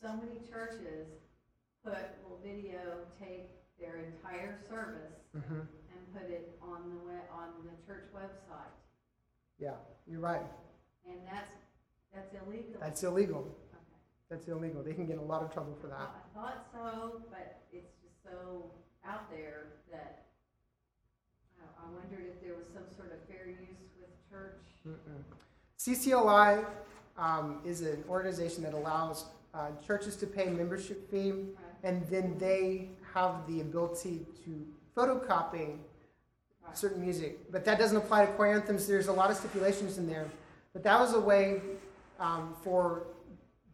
[0.00, 1.08] so many churches
[1.84, 7.76] put, will videotape their entire service hmm and put it on the we- on the
[7.86, 8.72] church website.
[9.58, 10.40] Yeah, you're right.
[11.06, 11.52] And that's,
[12.14, 12.80] that's illegal.
[12.80, 13.40] That's illegal.
[13.40, 13.98] Okay.
[14.30, 14.82] That's illegal.
[14.82, 16.08] They can get in a lot of trouble for that.
[16.08, 18.70] I thought so, but it's just so
[19.06, 20.24] out there that
[21.60, 23.84] I, I wondered if there was some sort of fair use
[24.30, 24.94] church.
[25.78, 26.64] CCLI
[27.18, 31.32] um, is an organization that allows uh, churches to pay membership fee,
[31.82, 35.76] and then they have the ability to photocopy
[36.72, 37.52] certain music.
[37.52, 38.86] But that doesn't apply to choir anthems.
[38.86, 40.28] There's a lot of stipulations in there.
[40.72, 41.60] But that was a way
[42.18, 43.06] um, for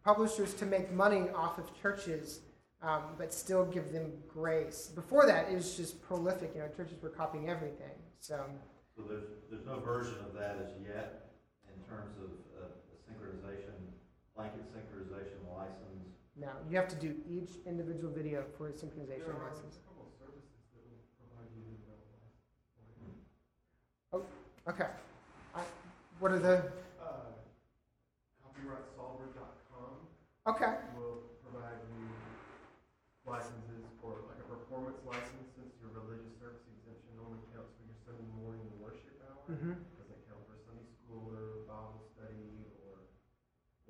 [0.05, 2.41] publishers to make money off of churches,
[2.83, 4.91] um, but still give them grace.
[4.95, 6.53] Before that, it was just prolific.
[6.55, 7.97] You know, churches were copying everything.
[8.21, 8.45] So.
[9.01, 11.33] So there's, there's no version of that as yet
[11.73, 12.29] in terms of
[12.61, 13.97] uh, a synchronization
[14.37, 16.13] blanket synchronization license.
[16.37, 19.81] No, you have to do each individual video for a synchronization There are license.
[19.81, 21.97] a couple of services that will provide you with that
[24.13, 24.29] license.
[24.69, 24.91] Okay.
[25.57, 25.65] I,
[26.21, 26.69] what are the,
[27.01, 27.33] Uh,
[28.45, 29.91] copyrightsolver.com
[30.53, 32.05] okay, will provide you
[33.25, 37.99] licenses for like a performance license, since your religious service exemption only counts for your
[38.07, 39.43] Sunday morning worship hour.
[39.51, 43.01] mm-hmm, Doesn't count for Sunday school or Bible study or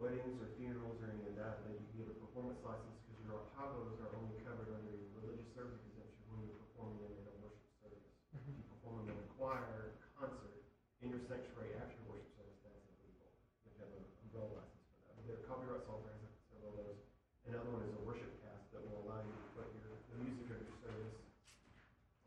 [0.00, 3.20] weddings or funerals or any of that, then you can get a performance license because
[3.26, 7.26] your apagos are only covered under your religious service exemption when you're performing them in
[7.28, 8.06] a worship service.
[8.32, 10.56] If you perform them in a choir, concert,
[11.00, 13.28] in your sanctuary after your worship service, that's illegal.
[13.64, 15.12] You have to have an umbrella license for that.
[15.16, 17.00] But there are copyright software has several of those.
[17.48, 20.48] Another one is a worship cast that will allow you to put your, the music
[20.52, 21.16] of your service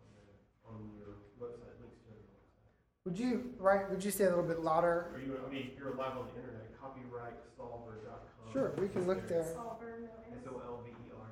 [0.01, 0.25] on the,
[0.65, 2.73] on your website, links to your website.
[3.13, 5.13] Would you, right, would you say a little bit louder?
[5.13, 8.49] Or you, I mean, you're live on the internet, copyrightsolver.com.
[8.49, 9.45] Sure, we can look there.
[9.53, 10.41] Solver, no S.
[10.41, 11.29] S O L V E R.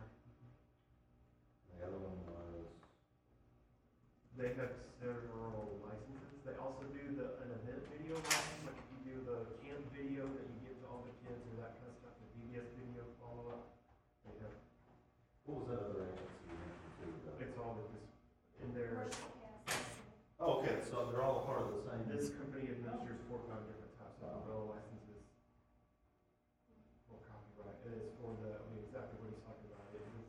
[1.81, 2.69] The other one was,
[4.37, 6.45] They have several licenses.
[6.45, 10.29] They also do the, an event video license, like if you do the camp video
[10.29, 13.09] that you give to all the kids or that kind of stuff, the VBS video
[13.17, 13.73] follow-up.
[14.29, 14.53] They have,
[15.49, 17.09] what was that other agency you mentioned too?
[17.25, 18.05] The- it's all with this,
[18.61, 19.01] in there.
[19.01, 19.97] Worship, yes.
[20.41, 22.01] Oh, okay, so they're all part of the same.
[22.09, 25.21] This company administers four or five different types of umbrella licenses
[27.05, 29.85] for copyright, and it's for the, I mean, exactly what he's talking about.
[29.93, 30.25] It is,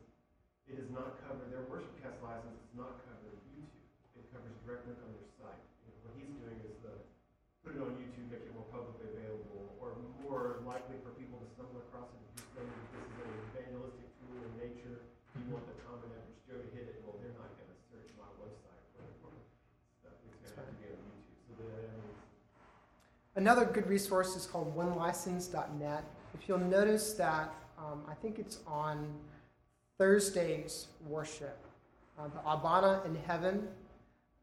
[0.69, 3.73] it is not covered, their WorshipCast license is not covered YouTube.
[4.13, 5.65] It covers direct link on your site.
[5.81, 6.93] You know, What he's doing is the,
[7.65, 11.47] put it on YouTube, make it more publicly available, or more likely for people to
[11.57, 12.21] stumble across it.
[12.21, 15.09] If you're saying that this is an evangelistic tool in nature,
[15.41, 18.29] you want the common average Joe to hit it, well, they're not gonna search my
[18.37, 19.33] website for for
[20.05, 20.13] stuff.
[20.29, 21.39] It's gonna have to be on YouTube.
[21.49, 22.13] So the, I mean,
[23.35, 26.03] Another good resource is called onelicense.net.
[26.35, 29.07] If you'll notice that, um, I think it's on
[29.97, 31.57] Thursday's worship,
[32.19, 33.67] uh, the Abana in heaven,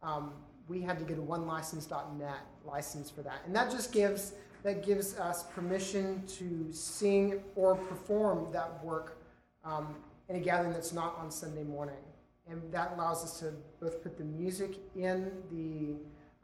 [0.03, 0.33] um,
[0.69, 3.43] we had to get a onelicense.net license for that.
[3.47, 4.33] And that just gives,
[4.65, 9.19] that gives us permission to sing or perform that work
[9.65, 9.95] um,
[10.29, 11.95] in a gathering that's not on Sunday morning.
[12.49, 15.95] And that allows us to both put the music in the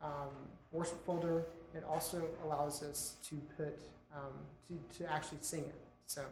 [0.05, 0.31] um,
[0.71, 1.47] worship folder.
[1.77, 3.79] It also allows us to put
[4.15, 4.33] um,
[4.69, 5.75] to, to actually sing it.
[6.07, 6.25] So,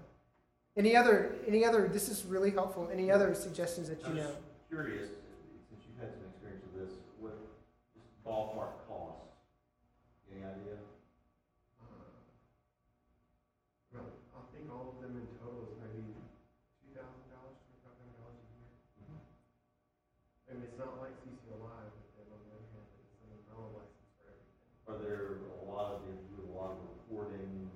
[0.76, 1.86] any other any other?
[1.88, 2.88] This is really helpful.
[2.90, 4.30] Any other suggestions that you I'm know?
[4.68, 5.10] curious,
[5.68, 7.36] since you've had some experience with this, what
[8.24, 9.20] ballpark cost?
[10.32, 10.80] Any idea?
[11.78, 11.84] Uh,
[13.92, 16.08] Well, I think all of them in total is maybe
[16.80, 19.20] two thousand dollars, twenty-five hundred dollars a year.
[20.48, 23.68] I mean, it's not like CCLI, but then on the other hand, it's an umbrella
[23.76, 24.70] license for everything.
[24.88, 25.22] Are there
[25.60, 27.70] a lot of, do you do a lot of reporting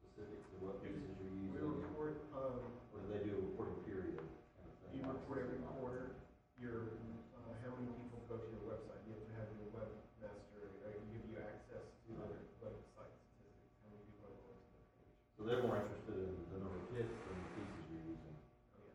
[0.00, 1.80] specific to what pieces you're We using?
[1.84, 2.60] report, um,
[2.92, 5.00] Or do they do a reporting period kind of thing?
[5.00, 6.18] you report every quarter,
[6.60, 6.92] your,
[7.38, 10.92] uh, how many people go to your website, you have to have your webmaster, uh,
[11.14, 12.28] give you access to the
[12.60, 15.14] website statistics, how many people are going to the page.
[15.38, 18.36] So they're more interested in the number of hits than the pieces you're using?
[18.76, 18.92] Oh, yeah.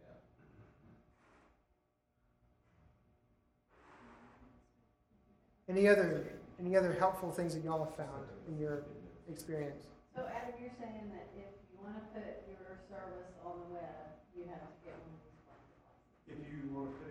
[0.00, 0.16] Yeah.
[5.70, 6.26] Any other
[6.58, 8.82] any other helpful things that y'all have found in your
[9.30, 9.86] experience?
[10.16, 14.50] So Adam, you're saying that if you wanna put your service on the web, you
[14.50, 17.09] have to get one of these licenses If you wanna put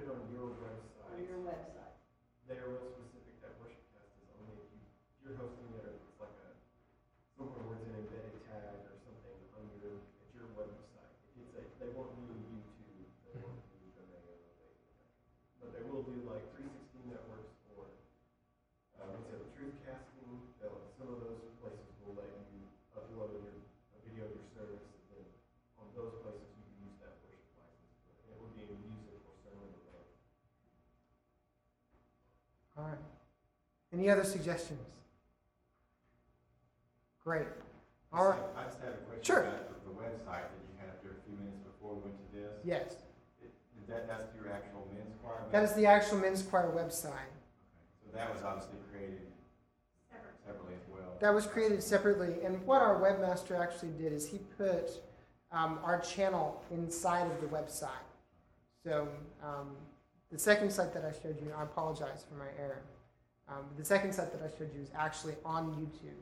[34.00, 34.80] Any other suggestions?
[37.22, 37.48] Great.
[38.14, 38.40] All right.
[38.56, 39.42] I just had a question Sure.
[39.44, 42.32] about the- the website that you had up there a few minutes before we went
[42.32, 42.62] to this.
[42.64, 42.96] Yes,
[43.42, 45.44] It- Is that, that's your actual men's choir?
[45.52, 47.12] that is the actual men's choir website.
[47.12, 49.34] Okay, So that was obviously created
[50.46, 51.18] separately as well.
[51.20, 55.04] That was created separately, and what our webmaster actually did is he put
[55.52, 58.06] um, our channel inside of the website.
[58.86, 59.10] So
[59.42, 59.76] um,
[60.32, 62.82] the second site that I showed you, I apologize for my error.
[63.50, 66.14] Um, the second set that I showed you is actually on YouTube.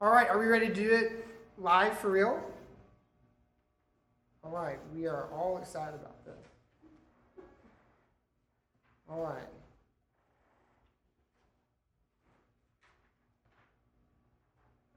[0.00, 1.26] All right, are we ready to do it
[1.58, 2.40] live for real?
[4.44, 7.44] All right, we are all excited about this.
[9.08, 9.48] All right.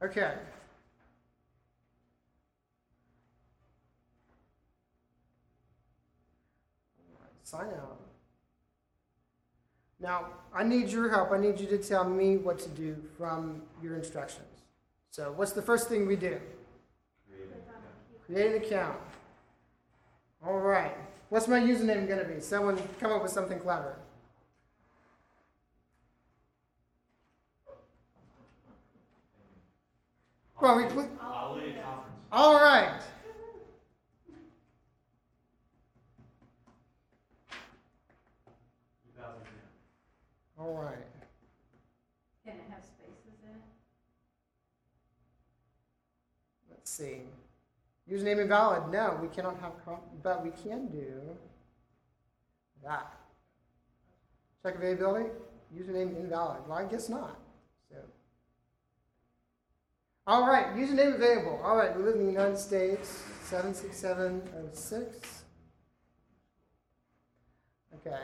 [0.01, 0.33] Okay.
[7.43, 8.08] Sign out.
[9.99, 11.31] Now, I need your help.
[11.31, 14.45] I need you to tell me what to do from your instructions.
[15.11, 16.39] So, what's the first thing we do?
[18.25, 18.97] Create an account.
[20.45, 20.95] All right.
[21.29, 22.39] What's my username going to be?
[22.39, 23.95] Someone come up with something clever.
[30.61, 31.09] Well, we Conference.
[32.33, 32.99] all right.
[34.27, 34.33] Two
[39.17, 39.53] thousand ten.
[40.59, 40.97] All right.
[42.45, 43.61] Can it have spaces in it?
[46.69, 47.21] Let's see.
[48.11, 48.91] Username invalid.
[48.91, 49.73] No, we cannot have,
[50.23, 51.13] but we can do
[52.83, 53.13] that.
[54.63, 55.29] Check availability.
[55.75, 56.61] Username invalid.
[56.67, 57.39] Well, I guess not.
[57.89, 57.97] So.
[60.27, 60.75] All right.
[60.75, 61.61] Username available.
[61.63, 61.95] All right.
[61.95, 63.23] We live in the United States.
[63.43, 65.43] Seven six seven oh six.
[67.95, 68.17] Okay.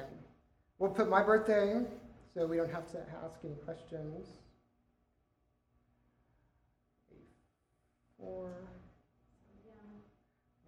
[0.78, 1.82] We'll put my birthday,
[2.34, 4.28] so we don't have to ask any questions.
[8.20, 8.52] Four.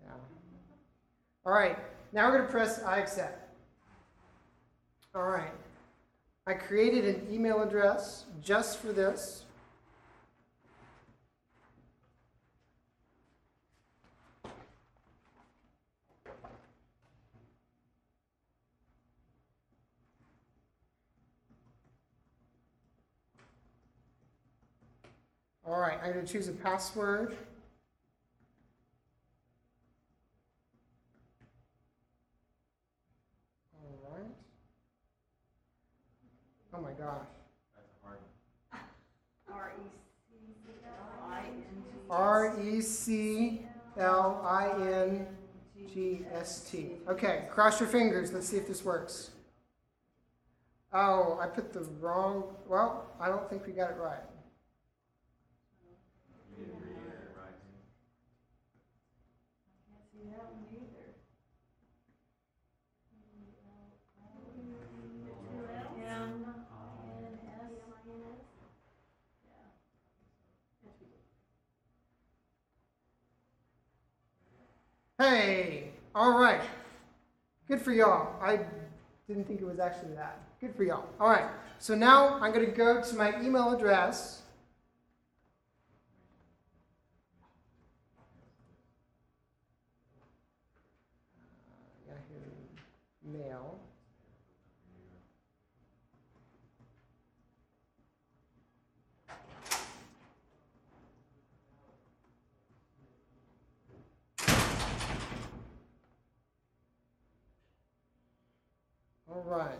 [0.04, 0.12] Yeah.
[1.48, 1.80] All right.
[2.12, 3.56] Now we're going to press I accept.
[5.16, 5.54] All right.
[6.46, 9.46] I created an email address just for this.
[25.66, 27.38] All right, I'm going to choose a password.
[33.84, 34.32] All right.
[36.78, 37.26] Oh my gosh.
[37.76, 38.20] That's a hard
[38.70, 38.82] one.
[39.50, 40.06] R E C
[40.86, 41.92] L I N G.
[42.10, 43.66] R E C
[43.98, 45.28] L I N
[45.92, 46.98] G S T.
[47.10, 48.32] Okay, cross your fingers.
[48.32, 49.32] Let's see if this works.
[50.94, 52.44] Oh, I put the wrong.
[52.68, 54.20] Well, I don't think we got it right.
[56.60, 57.58] You didn't read it right.
[59.90, 61.16] Can't see that one either.
[66.10, 66.86] M I
[67.26, 67.74] N S.
[75.48, 76.60] Hey, all right.
[77.70, 78.36] Good for y'all.
[78.42, 78.60] I
[79.30, 80.42] didn't think it was actually that.
[80.60, 81.06] Good for y'all.
[81.22, 81.50] All right.
[81.80, 84.42] So now I'm going to go to my email address.
[92.10, 93.80] Uh, Yahoo Mail.
[109.30, 109.80] All right.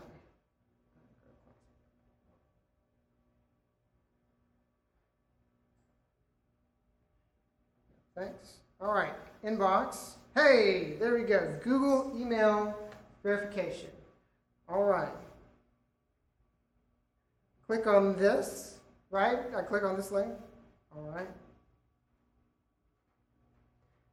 [8.16, 8.58] Thanks.
[8.80, 9.14] All right.
[9.44, 10.16] Inbox.
[10.36, 11.56] Hey, there we go.
[11.64, 12.78] Google email
[13.24, 13.90] verification.
[14.70, 15.14] All right.
[17.66, 18.78] Click on this,
[19.10, 19.40] right?
[19.56, 20.34] I click on this link.
[20.96, 21.28] All right.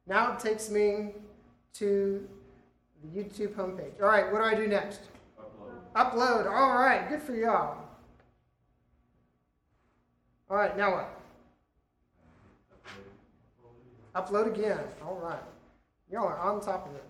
[0.07, 1.13] Now it takes me
[1.73, 2.27] to
[3.03, 4.01] the YouTube homepage.
[4.01, 5.01] All right, what do I do next?
[5.95, 6.13] Upload.
[6.13, 6.51] Upload.
[6.51, 7.77] All right, good for y'all.
[10.49, 11.14] All right, now what?
[14.15, 14.79] Upload again.
[15.05, 15.43] All right.
[16.09, 17.01] Y'all are on top of this.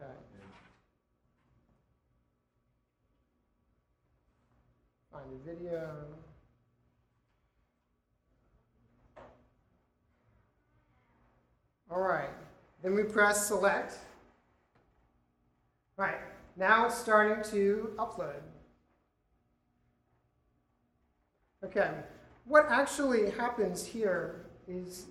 [0.00, 0.10] Okay.
[5.12, 5.90] Find a video.
[11.88, 12.30] All right.
[12.82, 13.94] Then we press select.
[15.96, 16.18] Right.
[16.56, 18.42] Now it's starting to upload.
[21.64, 21.90] Okay.
[22.46, 25.06] What actually happens here is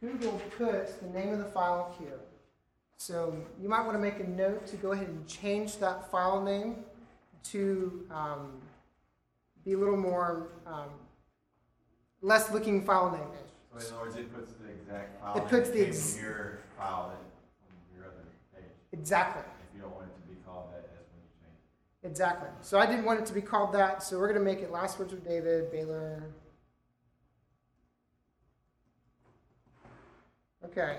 [0.00, 2.18] Google puts the name of the file here.
[2.96, 6.42] So you might want to make a note to go ahead and change that file
[6.42, 6.76] name
[7.44, 8.52] to um,
[9.64, 10.90] be a little more um,
[12.22, 13.20] less looking file name.
[13.78, 15.36] So in other words, it puts the exact file.
[15.36, 18.24] It puts the in Your file on your other
[18.54, 19.42] page, Exactly.
[19.42, 22.10] if you don't want it to be called that, that's when you change.
[22.10, 22.48] Exactly.
[22.62, 24.70] So I didn't want it to be called that, so we're going to make it
[24.72, 26.24] Last Words of David, Baylor.
[30.64, 30.98] Okay.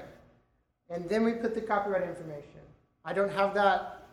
[0.89, 2.59] And then we put the copyright information.
[3.05, 4.07] I don't have that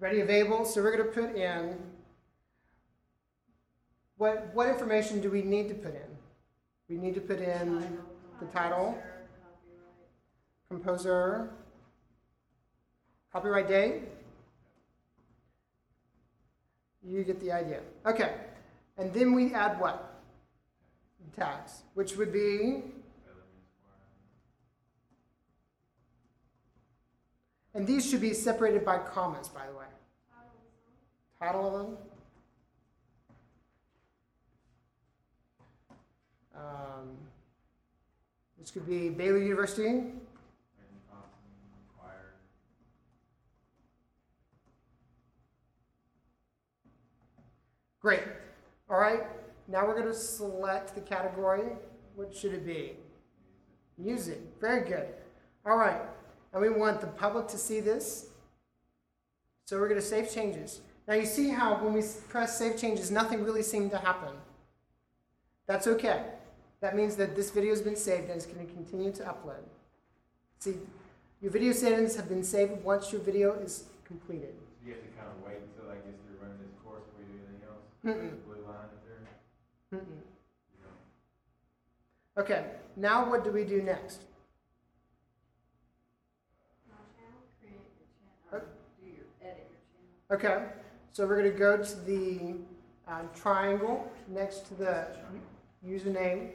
[0.00, 1.78] ready available, so we're going to put in
[4.16, 6.10] what what information do we need to put in?
[6.88, 7.98] We need to put in
[8.40, 8.96] the title,
[10.68, 11.50] Composer,
[13.32, 14.02] copyright date,
[17.06, 17.80] You get the idea.
[18.06, 18.34] Okay.
[18.96, 20.22] And then we add what?
[21.36, 22.82] Tags, which would be,
[27.74, 29.84] and these should be separated by commas, by the way.
[31.38, 31.96] Title of them.
[36.56, 37.08] Um,
[38.58, 40.04] this could be Baylor University.
[48.00, 48.22] Great.
[48.90, 49.22] All right.
[49.66, 51.70] Now we're going to select the category.
[52.14, 52.96] What should it be?
[53.96, 54.40] Music.
[54.60, 55.08] Very good.
[55.64, 56.02] All right.
[56.54, 58.28] And we want the public to see this.
[59.66, 60.80] So we're going to save changes.
[61.06, 64.30] Now you see how when we press save changes, nothing really seemed to happen.
[65.66, 66.22] That's okay.
[66.80, 69.64] That means that this video has been saved and it's going to continue to upload.
[70.60, 70.76] See,
[71.42, 74.54] your video settings have been saved once your video is completed.
[74.80, 77.24] So you have to kind of wait until I guess they're running this course before
[77.24, 77.84] you do anything else?
[78.04, 78.30] Mm-mm.
[78.30, 79.98] The blue line up there?
[79.98, 80.22] Mm-mm.
[80.84, 82.42] Know?
[82.42, 82.64] Okay,
[82.96, 84.20] now what do we do next?
[86.88, 88.60] My channel, create your channel, or
[89.00, 90.16] do your, edit your channel.
[90.34, 90.64] Okay,
[91.12, 92.56] so we're going to go to the
[93.06, 95.06] um, triangle next to the
[95.86, 96.48] username.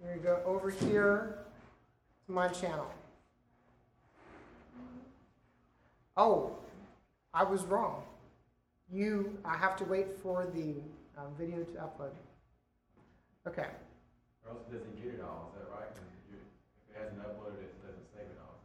[0.00, 1.38] We're going to go over here
[2.26, 2.90] to my channel.
[6.16, 6.56] Oh,
[7.32, 8.02] I was wrong.
[8.92, 10.74] You, I have to wait for the
[11.16, 12.10] um, video to upload.
[13.46, 13.68] Okay,
[14.44, 15.90] Or else it doesn't get it all, is that right?
[16.28, 16.40] If
[16.90, 18.58] it hasn't uploaded, it doesn't save it all,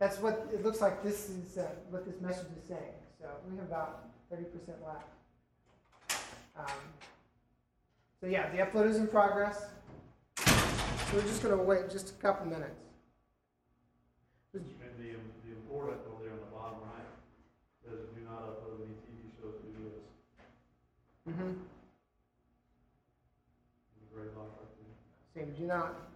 [0.00, 1.04] that's what it looks like.
[1.04, 2.94] This is uh, what this message is saying.
[3.20, 4.44] So we have about 30%
[4.86, 5.08] left.
[6.56, 6.66] Um,
[8.20, 9.66] so yeah, the upload is in progress.
[10.36, 10.52] So
[11.14, 12.80] we're just going to wait just a couple minutes.
[14.54, 14.64] And
[14.98, 17.10] the, the important over there on the bottom right,
[17.84, 20.02] says do not upload any TV shows or videos.
[21.28, 21.48] Mm-hmm.
[21.48, 21.58] In
[23.98, 24.72] the gray box right
[25.34, 25.44] there.
[25.44, 26.07] Same, do not.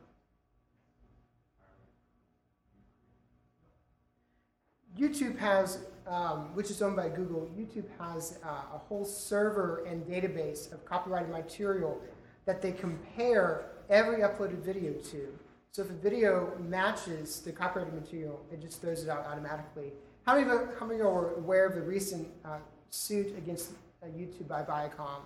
[5.02, 10.06] YouTube has, um, which is owned by Google, YouTube has uh, a whole server and
[10.06, 12.00] database of copyrighted material
[12.46, 15.26] that they compare every uploaded video to.
[15.72, 19.92] So if a video matches the copyrighted material, it just throws it out automatically.
[20.24, 22.58] How many of you, how many of you are aware of the recent uh,
[22.90, 23.72] suit against
[24.02, 25.22] uh, YouTube by Viacom?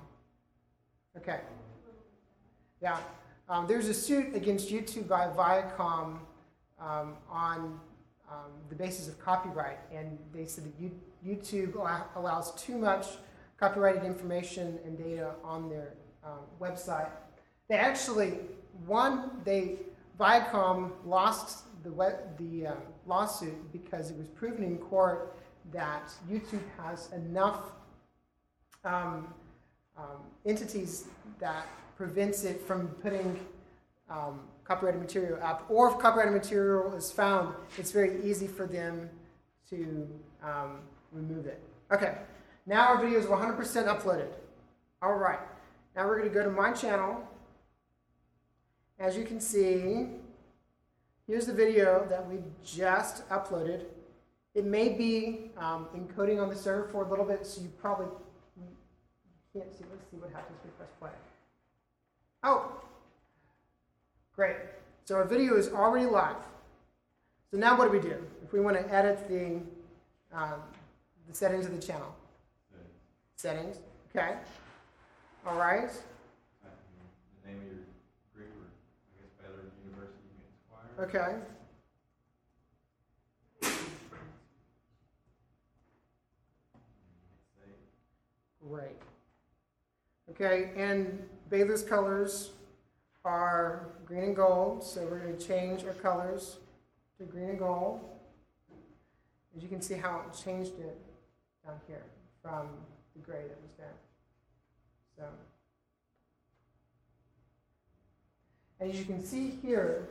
[1.19, 1.41] Okay.
[2.81, 2.99] Yeah.
[3.49, 6.19] Um, there's a suit against YouTube by Viacom
[6.81, 7.79] um, on
[8.31, 10.91] um, the basis of copyright, and they said that you,
[11.25, 11.75] YouTube
[12.17, 13.07] allows too much
[13.59, 17.09] copyrighted information and data on their um, website.
[17.69, 18.39] They actually,
[18.87, 19.77] one, they
[20.19, 22.75] Viacom lost the web, the uh,
[23.07, 25.37] lawsuit because it was proven in court
[25.73, 27.73] that YouTube has enough
[28.85, 29.33] um,
[29.97, 31.07] um, entities
[31.39, 31.67] that
[31.97, 33.39] prevents it from putting
[34.09, 35.65] um, copyrighted material up.
[35.69, 39.09] Or if copyrighted material is found, it's very easy for them
[39.71, 40.09] to
[40.43, 40.79] um,
[41.13, 41.61] remove it.
[41.93, 42.19] Okay,
[42.67, 43.57] now our video is 100%
[43.87, 44.29] uploaded.
[45.03, 45.39] All right,
[45.95, 47.23] now we're going to go to my channel.
[48.99, 50.07] As you can see,
[51.27, 53.85] here's the video that we just uploaded.
[54.55, 58.07] It may be um, encoding on the server for a little bit, so you probably
[59.53, 59.85] can't see.
[59.91, 61.11] Let's see what happens if we press play.
[62.43, 62.73] Oh,
[64.37, 64.57] great.
[65.05, 66.37] So our video is already live.
[67.51, 68.17] So now what do we do?
[68.45, 69.61] If we want to edit the,
[70.37, 70.61] um,
[71.27, 72.15] the settings of the channel.
[73.37, 73.79] Settings,
[74.11, 74.37] okay.
[75.47, 75.91] All right.
[77.45, 77.77] The name of your
[78.35, 78.67] group, or
[79.07, 80.31] I guess Baylor University.
[81.01, 81.37] Okay.
[88.69, 88.97] Great.
[90.31, 92.51] Okay, and Baylor's colors
[93.27, 96.59] are green and gold, so we're going to change our colors
[97.19, 98.01] to green and gold.
[99.57, 100.99] As you can see how it changed it
[101.65, 102.05] down here
[102.43, 102.69] from
[103.15, 103.95] the gray that was there.
[105.17, 105.25] So,
[108.81, 110.09] as you can see here,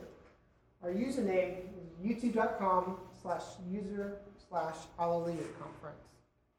[0.82, 6.02] our username is youtube.com slash user slash Alleluia conference.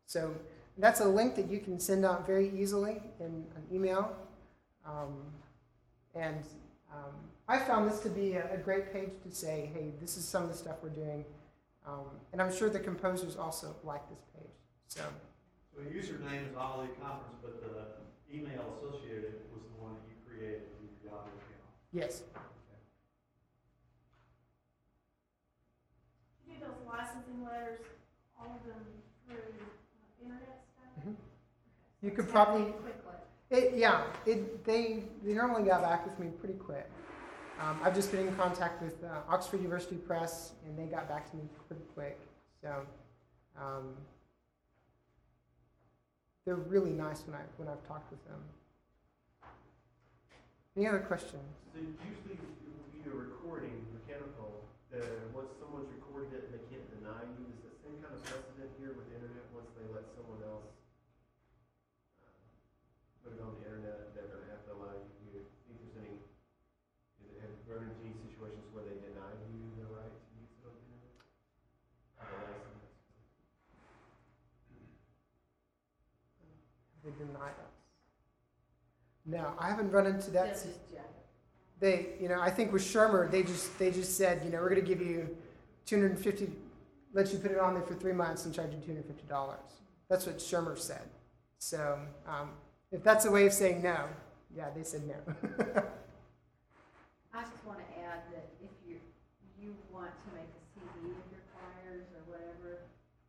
[0.06, 0.34] So
[0.78, 4.16] that's a link that you can send out very easily in an email.
[4.86, 5.18] Um,
[6.18, 6.44] and
[6.92, 7.14] um,
[7.48, 10.44] I found this to be a, a great page to say, hey, this is some
[10.44, 11.24] of the stuff we're doing.
[11.86, 14.52] Um, and I'm sure the composers also like this page.
[14.88, 15.02] So,
[15.74, 20.16] So the username is Ollie Conference, but the email associated was the one that you
[20.28, 21.72] created with your Yahoo account.
[21.94, 22.24] yes.
[26.46, 27.80] You do those licensing letters,
[28.40, 28.84] all of them
[29.28, 31.06] through uh, internet stuff?
[31.06, 31.16] Mhm.
[32.02, 33.07] You could It's happening probably, Quickly.
[33.50, 36.90] It, yeah, it, they, they normally got back with me pretty quick.
[37.60, 41.30] Um, I've just been in contact with uh, Oxford University Press, and they got back
[41.32, 42.20] to me pretty quick.
[42.62, 42.86] So
[43.60, 43.96] um,
[46.46, 48.42] they're really nice when I when I've talked with them.
[50.78, 51.42] Any other questions?
[51.74, 54.62] So usually when you do a recording, mechanical,
[54.94, 55.02] the,
[55.34, 58.94] once someone's recorded it they can't deny you, is the same kind of precedent here
[58.94, 60.70] with the internet, once they let someone else
[62.22, 62.30] uh,
[63.26, 65.50] put it on the internet, they're gonna have to allow you, to see if
[65.82, 66.22] there's any,
[67.26, 70.30] is it, have you run into any situations where they deny you the right to
[70.38, 71.26] use it on the internet?
[72.22, 72.86] Or the license?
[77.02, 77.74] They denied us.
[79.28, 80.48] No, I haven't run into that.
[80.48, 81.02] That's just Jeff.
[81.80, 84.70] They, you know, I think with Schirmer, they just they just said, you know, we're
[84.70, 85.36] going to give you
[85.86, 86.50] 250,
[87.14, 89.60] let you put it on there for three months and charge you 250 dollars.
[90.10, 91.04] That's what Schirmer said.
[91.60, 92.52] So um,
[92.92, 94.06] if that's a way of saying no,
[94.56, 95.16] yeah, they said no.
[97.34, 98.98] I just want to add that if you,
[99.62, 102.88] you want to make a CD of your flyers or whatever,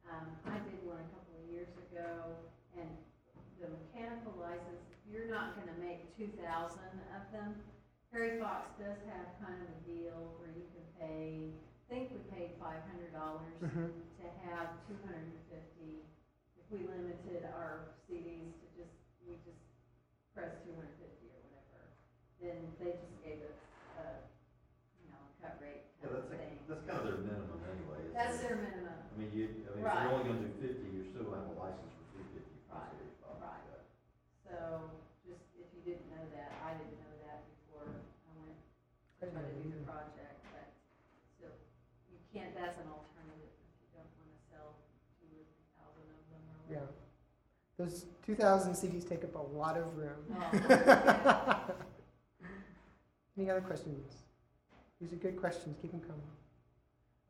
[0.09, 2.32] um, I did one a couple of years ago,
[2.78, 2.88] and
[3.61, 7.55] the mechanical license, you're not gonna make two thousand of them.
[8.11, 12.19] Harry Fox does have kind of a deal where you can pay, I think we
[12.35, 13.95] paid five hundred dollars Mhm.
[14.19, 16.03] to have two hundred and fifty.
[16.59, 19.62] If we limited our CDs to just, we just
[20.35, 21.81] press two hundred and fifty or whatever,
[22.43, 23.61] then they just gave us
[24.03, 24.27] a,
[24.99, 26.59] you know, cut rate Yeah, kind of that's, thing.
[26.66, 28.03] that's kind of their minimum anyway.
[28.11, 28.43] isn't That's it?
[28.43, 30.03] their minimum, I mean, you, I mean, if Right.
[30.03, 33.62] you're only gonna do fifty, you're still gonna have a license for two fifty Right,
[33.71, 33.87] right.
[34.45, 34.91] So
[35.25, 38.57] just, if you didn't know that, I didn't know that before I went
[39.21, 39.89] I to try to didn't do the either.
[39.89, 40.66] project, but
[41.37, 41.55] still,
[42.12, 44.79] you can't, that's an alternative if you don't wanna sell
[45.21, 47.05] two or three thousand of them or yeah, whatever.
[47.79, 50.18] Those 2,000 CDs take up a lot of room.
[50.35, 50.51] Oh,
[53.39, 54.03] Any other questions?
[55.01, 55.79] These are good questions.
[55.81, 56.26] Keep them coming.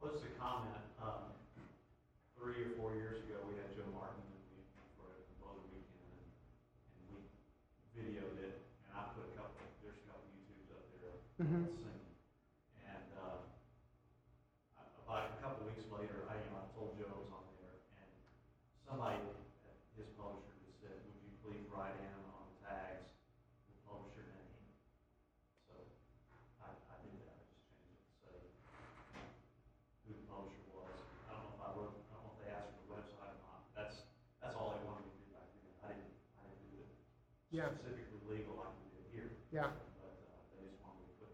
[0.01, 0.73] Well, just a comment,
[1.05, 1.29] um,
[2.33, 4.65] three or four years ago, we had Joe Martin, and we,
[4.97, 6.33] for a Mother Weekend, and,
[6.97, 7.21] and we
[7.93, 8.57] videoed it,
[8.89, 11.61] and I put a couple, there's a couple YouTubes up there of Mhm.
[11.69, 12.17] us singing.
[12.89, 13.45] And, uh,
[14.81, 17.45] I- about a couple weeks later, I, you know, I told Joe I was on
[17.61, 18.09] there, and
[18.89, 19.21] somebody
[19.69, 23.13] at his publisher just said, would you please write in on the tags
[23.67, 24.63] the publisher name?
[25.67, 25.75] So,
[26.63, 28.37] I, I did that, I just changed it to say,
[30.07, 30.95] who the publisher was.
[31.27, 33.33] I don't know if I wrote, I don't know if they asked for the website
[33.37, 33.61] or not.
[33.77, 33.97] That's,
[34.41, 35.67] that's all they wanted me to do back then.
[35.85, 36.93] I didn't, I didn't do it
[37.51, 37.73] Yeah.
[37.73, 39.31] specifically legal like we did here.
[39.53, 39.73] Yeah.
[39.73, 41.33] But, uh, they just wanted me to put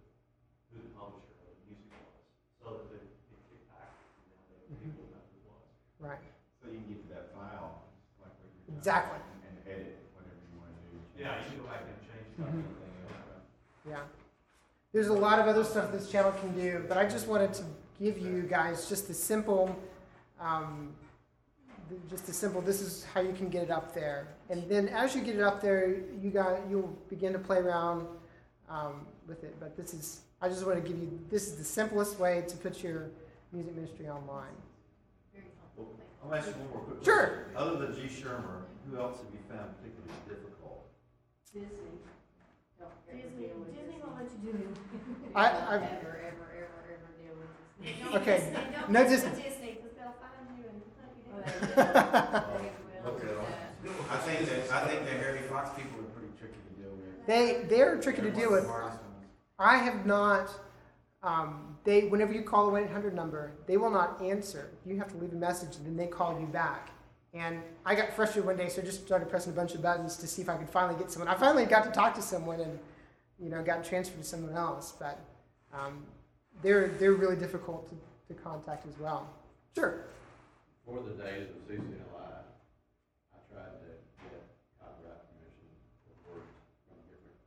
[0.70, 2.22] who the publisher of the music was,
[2.62, 3.90] so that they could kick back,
[4.22, 4.94] you know, they, Mhm.
[4.94, 5.66] people know who it was.
[5.98, 6.22] Right.
[6.62, 7.90] So you can get to that file,
[8.22, 8.78] like what you're.
[8.78, 9.18] Exactly.
[9.42, 10.94] And edit whatever you wanna do.
[11.18, 12.38] Yeah, you can go back and change it.
[12.38, 12.62] Mhm.
[12.62, 13.46] Everything else.
[13.90, 14.04] Yeah.
[14.94, 17.64] There's a lot of other stuff this channel can do, but I just wanted to
[17.98, 19.74] give you guys just a simple,
[20.38, 21.03] um, th-
[22.10, 24.28] just a simple, this is how you can get it up there.
[24.50, 28.06] And then as you get it up there, you got, you'll begin to play around
[28.68, 29.54] um, with it.
[29.60, 32.56] But this is, I just want to give you, this is the simplest way to
[32.56, 33.10] put your
[33.52, 34.48] music ministry online.
[35.32, 36.28] very Well, helpful, thank you.
[36.28, 37.26] I'll ask you one more quick Sure.
[37.26, 37.56] question.
[37.56, 38.08] Other than G.
[38.14, 40.86] Schirmer, who else have you found particularly difficult?
[41.52, 41.68] Disney,
[42.80, 44.02] don't Disney, Disney Disney.
[44.02, 45.36] won't let you do it.
[45.36, 48.18] i i Ever, ever, ever, ever deal with Disney.
[48.18, 48.52] Okay,
[48.88, 49.30] no Disney.
[54.10, 57.26] I think that, I think the Harry Fox people are pretty tricky to deal with.
[57.26, 58.66] They, they're tricky to deal with.
[59.58, 60.50] I have not.
[61.22, 64.70] Um, they whenever you call the one eight hundred number, they will not answer.
[64.86, 66.90] You have to leave a message, and then they call you back.
[67.32, 70.16] And I got frustrated one day, so I just started pressing a bunch of buttons
[70.18, 71.28] to see if I could finally get someone.
[71.28, 72.78] I finally got to talk to someone, and
[73.42, 74.92] you know, got transferred to someone else.
[74.98, 75.18] But
[75.72, 76.04] um,
[76.62, 79.28] they're they're really difficult to, to contact as well.
[79.74, 80.04] Sure.
[80.84, 82.44] For the days of CCLI,
[83.32, 83.88] I tried to
[84.20, 84.44] get
[84.76, 85.72] copyright permission
[86.04, 87.40] for works from different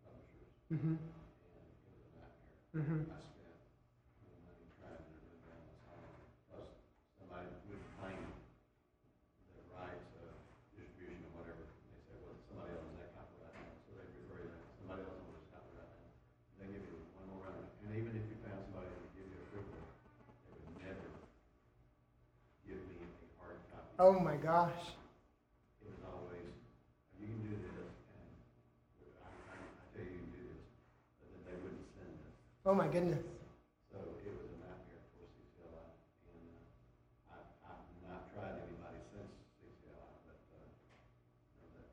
[0.00, 0.96] publishers, Mm-hmm.
[0.96, 2.56] and it was a nightmare.
[2.72, 3.00] Mm-hmm.
[3.12, 3.60] I spent
[4.24, 6.08] more money trying to run down the song,
[6.48, 6.68] plus
[7.20, 8.24] somebody would claim
[9.52, 10.32] the rights of
[10.72, 11.68] distribution or whatever.
[11.68, 15.04] They said, well, somebody else has that copyright now, so they refer you that, somebody
[15.04, 16.08] else owns this copyright now.
[16.58, 19.28] They give you one more round, and even if you found somebody who would give
[19.28, 19.84] you approval,
[20.48, 21.08] they would never
[22.66, 23.93] give me a hard copy.
[24.04, 24.92] Oh my gosh.
[25.80, 26.52] It was always,
[27.16, 28.28] you can do this, and
[29.24, 30.60] I, I, I tell you, you can do this,
[31.16, 32.36] but then they wouldn't send it.
[32.68, 33.24] Oh my goodness.
[33.88, 35.88] So it was a nightmare for CCLI,
[36.36, 40.68] and, uh, I, I've not tried anybody since CCLI, but, uh,
[41.56, 41.88] you know,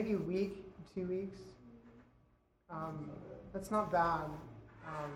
[0.00, 0.56] maybe a week,
[0.94, 1.38] two weeks.
[2.70, 3.10] Um,
[3.52, 4.32] that's not bad.
[4.88, 5.12] Um,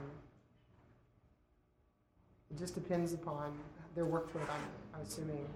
[2.51, 3.57] it just depends upon
[3.95, 5.49] their workload, I'm, I'm assuming.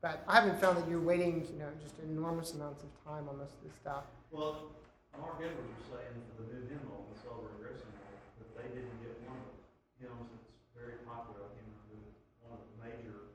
[0.00, 3.38] But I haven't found that you're waiting, you know, just enormous amounts of time on
[3.38, 4.04] most of this stuff.
[4.30, 4.70] Well,
[5.18, 9.18] Mark Edwards was saying for the new hymnal, the Silver and that they didn't get
[9.26, 13.34] one of the hymns that's very popular, I can't remember, who, one of the major,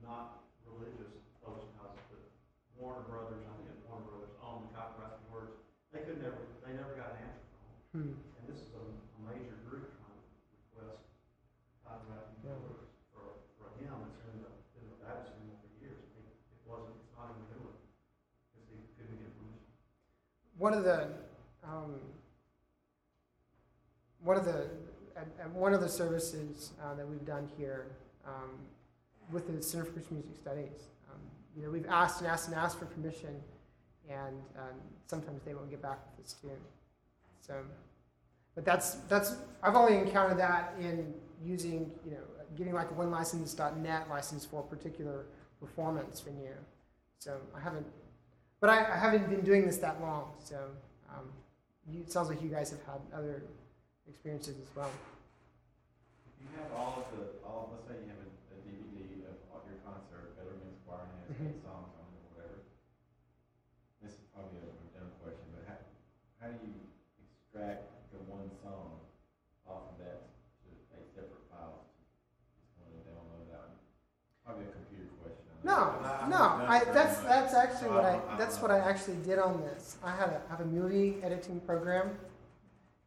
[0.00, 1.12] not religious
[1.44, 2.24] publishing houses, but
[2.80, 5.52] Warner Brothers, I think it's Warner Brothers, owned the copyright words.
[5.92, 7.76] They could never, they never got an answer from them.
[7.92, 8.14] Hmm.
[8.40, 10.30] And this is a, a major group trying to
[10.72, 11.04] request
[11.84, 12.56] copyright Yeah.
[12.64, 16.00] words for, for a hymn that's in the, in the Baptist hymnal for years.
[16.16, 19.74] It it wasn't, it's not even new, because they couldn't get permission.
[20.58, 21.08] One of the
[21.64, 21.94] um,
[24.22, 24.66] one of the
[25.16, 27.86] at, at one of the services uh, that we've done here
[28.26, 28.50] um,
[29.32, 31.20] with the Center for Christian Music Studies, um,
[31.56, 33.34] you know, we've asked and asked and asked for permission,
[34.08, 36.50] and um, sometimes they won't get back with us too.
[37.40, 37.54] So,
[38.54, 42.22] but that's that's I've only encountered that in using you know
[42.56, 45.26] getting like a one license.net license for a particular
[45.60, 46.54] performance venue.
[47.18, 47.86] So I haven't
[48.60, 50.56] but I, I haven't been doing this that long, so
[51.10, 51.30] um,
[51.90, 53.42] you, it sounds like you guys have had other
[54.08, 54.90] experiences as well.
[56.26, 59.62] If you have all of the, all, let's say you have a, a DVD of
[59.68, 61.48] your concert, Better Men's Choir, and it has Mhm.
[61.54, 62.58] eight songs on it or whatever.
[64.02, 65.78] This is probably a dumb question, but how,
[66.42, 66.74] how do you
[67.22, 68.98] extract the one song
[69.70, 70.34] off of that
[70.66, 71.86] to eight separate files?
[72.58, 73.78] Just want to download that one?
[74.42, 75.46] Probably a computer question.
[75.46, 75.67] I know.
[75.78, 78.70] No, I'm not- I'm no, I, that's that's actually what I don't- don't that's what
[78.72, 79.96] I actually did on this.
[80.02, 82.18] I had a, I have a movie editing program,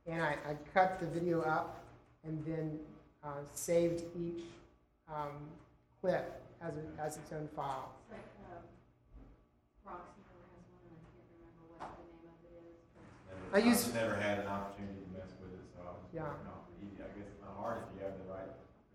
[0.07, 1.83] and I, I cut the video up,
[2.23, 2.79] and then
[3.23, 4.43] uh, saved each
[5.09, 5.35] um,
[5.99, 7.91] clip as a, as its own file.
[8.09, 8.63] It's like, um,
[9.85, 13.57] Roxmore has one, and I can't remember what the name of it is, but Never-
[13.57, 16.23] I use- I've never had an opportunity to mess with it, so I was Yeah.
[16.47, 17.03] off the easy.
[17.03, 18.47] I guess it's not hard if you have the right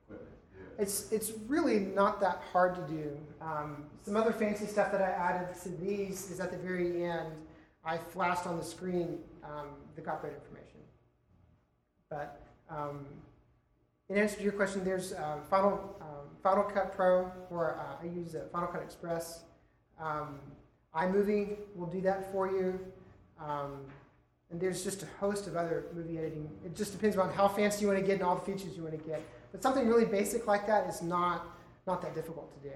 [0.09, 0.66] equipment to do it.
[0.79, 3.17] It's it's really not that hard to do.
[3.41, 7.33] Um, some other fancy stuff that I added to these is at the very end.
[7.85, 10.81] I flashed on the screen um, the copyright information.
[12.11, 13.07] But um,
[14.09, 18.07] in answer to your question, there's uh, Final um, Final Cut Pro, or uh, I
[18.07, 19.45] use uh, Final Cut Express.
[20.01, 20.41] Um,
[20.95, 22.79] iMovie will do that for you.
[24.51, 26.49] And there's just a host of other movie editing.
[26.65, 28.83] It just depends on how fancy you want to get and all the features you
[28.85, 29.23] want to get.
[29.57, 31.47] But something really basic like that is not
[31.87, 32.75] not that difficult to do.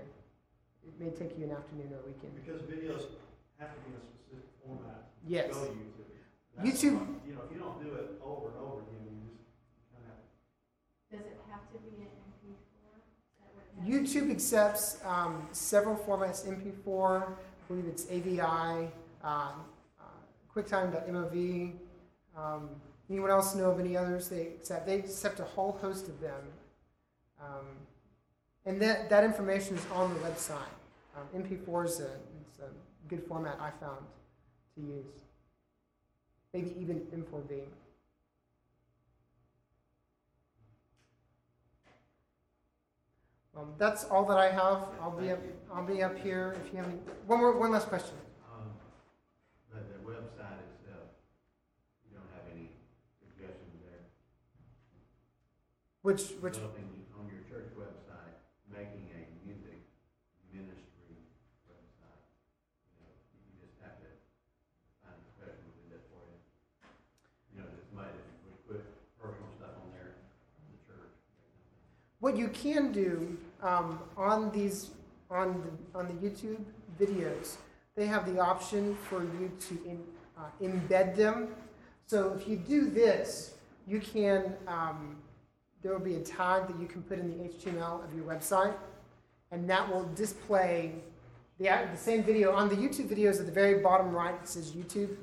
[0.82, 2.32] It may take you an afternoon or a weekend.
[2.42, 3.04] Because videos
[3.58, 5.12] have to be in a specific format.
[5.12, 5.54] to Yes.
[5.54, 5.76] Go to YouTube.
[6.56, 9.28] That's YouTube- what- You know, if you don't do it over and over again, you
[9.36, 12.96] just kind of does it have to be an MP4?
[12.96, 18.06] Is that what it has to YouTube accepts um, several formats: MP4, I believe it's
[18.10, 18.40] AVI,
[19.22, 19.52] uh, uh,
[20.54, 21.74] QuickTime.mov.
[22.34, 22.70] Um,
[23.10, 24.86] anyone else know of any others they accept?
[24.86, 26.40] They accept a whole host of them,
[27.40, 27.66] um,
[28.66, 30.74] and that that information is on the website.
[31.16, 32.10] Um, MP4 is a,
[32.40, 32.70] it's a
[33.08, 34.04] good format I found
[34.76, 35.06] to use.
[36.52, 37.62] Maybe even M4V.
[43.56, 44.88] Um, that's all that I have.
[45.02, 45.40] I'll be up.
[45.74, 47.58] I'll be up here if you have any, one more.
[47.58, 48.16] One last question.
[48.48, 48.72] Um,
[49.68, 51.12] the, the website itself,
[52.08, 52.70] you don't have any
[53.20, 54.06] suggestions there?
[56.00, 56.88] Which which Developing
[57.20, 58.38] on your church website,
[58.72, 59.84] making a music
[60.56, 61.20] ministry
[61.68, 62.24] website.
[62.96, 63.12] You know,
[63.44, 64.08] you just have to
[65.04, 66.40] find a professional to do that for you.
[67.52, 68.16] You know, just might,
[68.46, 68.80] we put
[69.20, 70.16] personal stuff on there,
[70.56, 71.12] on the church.
[72.20, 74.90] What you can do um, on these
[75.30, 76.58] on the, on the YouTube
[77.00, 77.56] videos,
[77.94, 80.02] they have the option for you to in,
[80.36, 81.54] uh, embed them.
[82.06, 83.54] So if you do this,
[83.86, 84.54] you can.
[84.66, 85.16] Um,
[85.82, 88.74] there will be a tag that you can put in the HTML of your website,
[89.50, 90.92] and that will display
[91.58, 94.34] the, the same video on the YouTube videos at the very bottom right.
[94.34, 95.16] It says YouTube.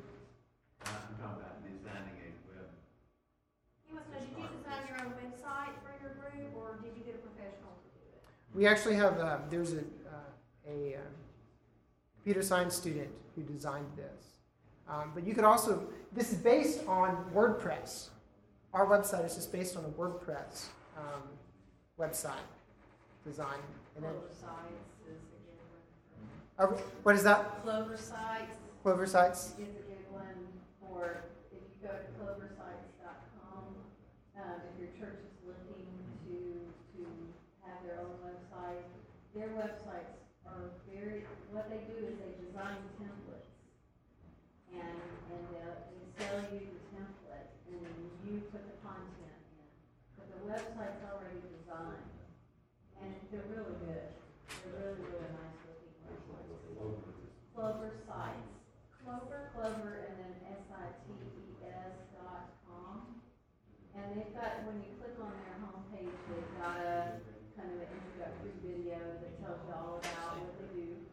[0.81, 2.69] I'm talking about designing a web,
[3.85, 6.93] He wants to know, did you design your own website for your group, or did
[6.97, 8.21] you get a professional to do it?
[8.57, 11.13] We actually have uh, there's a uh, a um,
[12.15, 14.39] computer science student who designed this,
[14.89, 18.09] um, but you could also this is based on WordPress.
[18.73, 20.65] Our website is just based on a WordPress
[20.97, 21.23] um,
[21.99, 22.49] website
[23.25, 23.59] design.
[23.95, 25.39] And then, Clover Sites is a
[26.57, 26.77] good one.
[26.77, 27.63] uh, what is that?
[27.63, 29.47] Clover Sites Clover sites.
[29.59, 30.47] is a good one
[30.79, 31.23] for,
[39.37, 40.17] their websites
[40.49, 41.21] are very,
[41.53, 43.53] what they do is they design templates.
[44.73, 44.97] And,
[45.29, 49.69] and they sell you the template, and then you put the content in.
[50.17, 52.17] But the website's already designed,
[52.97, 54.09] and they're really good.
[54.49, 56.57] They're really, really nice looking websites.
[57.53, 58.57] Clover sites,
[59.05, 63.21] Clover, Clover, and then S I T E S dot com.
[63.93, 67.36] And they've got, when you click on their homepage, they've got a
[67.67, 71.03] kind of an introductory video that tells you all about what they do.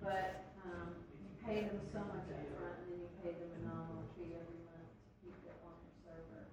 [0.00, 4.08] But, um, you pay them so much upfront and then you pay them a nominal
[4.16, 6.48] fee every month to keep it on their server.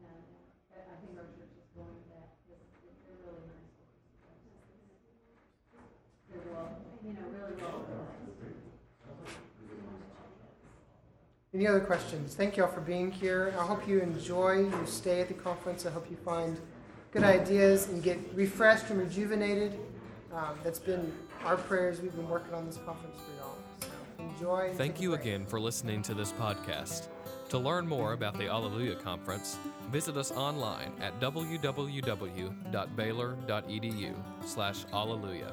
[0.00, 0.24] And
[0.72, 3.68] uh, I think our church is going to that they're really nice.
[6.32, 7.84] They're well, you know, really well.
[11.52, 12.32] Any other questions?
[12.32, 13.52] Thank you all for being here.
[13.58, 15.84] I hope you enjoy your stay at the conference.
[15.84, 16.56] I hope you find
[17.12, 19.78] good ideas and get refreshed and rejuvenated.
[20.32, 21.12] Um, that's been
[21.44, 22.00] our prayers.
[22.00, 23.56] We've been working on this conference for y'all.
[23.80, 23.88] So
[24.22, 24.72] enjoy.
[24.76, 27.08] Thank you again for listening to this podcast.
[27.48, 29.58] To learn more about the Alleluia Conference,
[29.90, 35.52] visit us online at www.baylor.edu slash alleluia.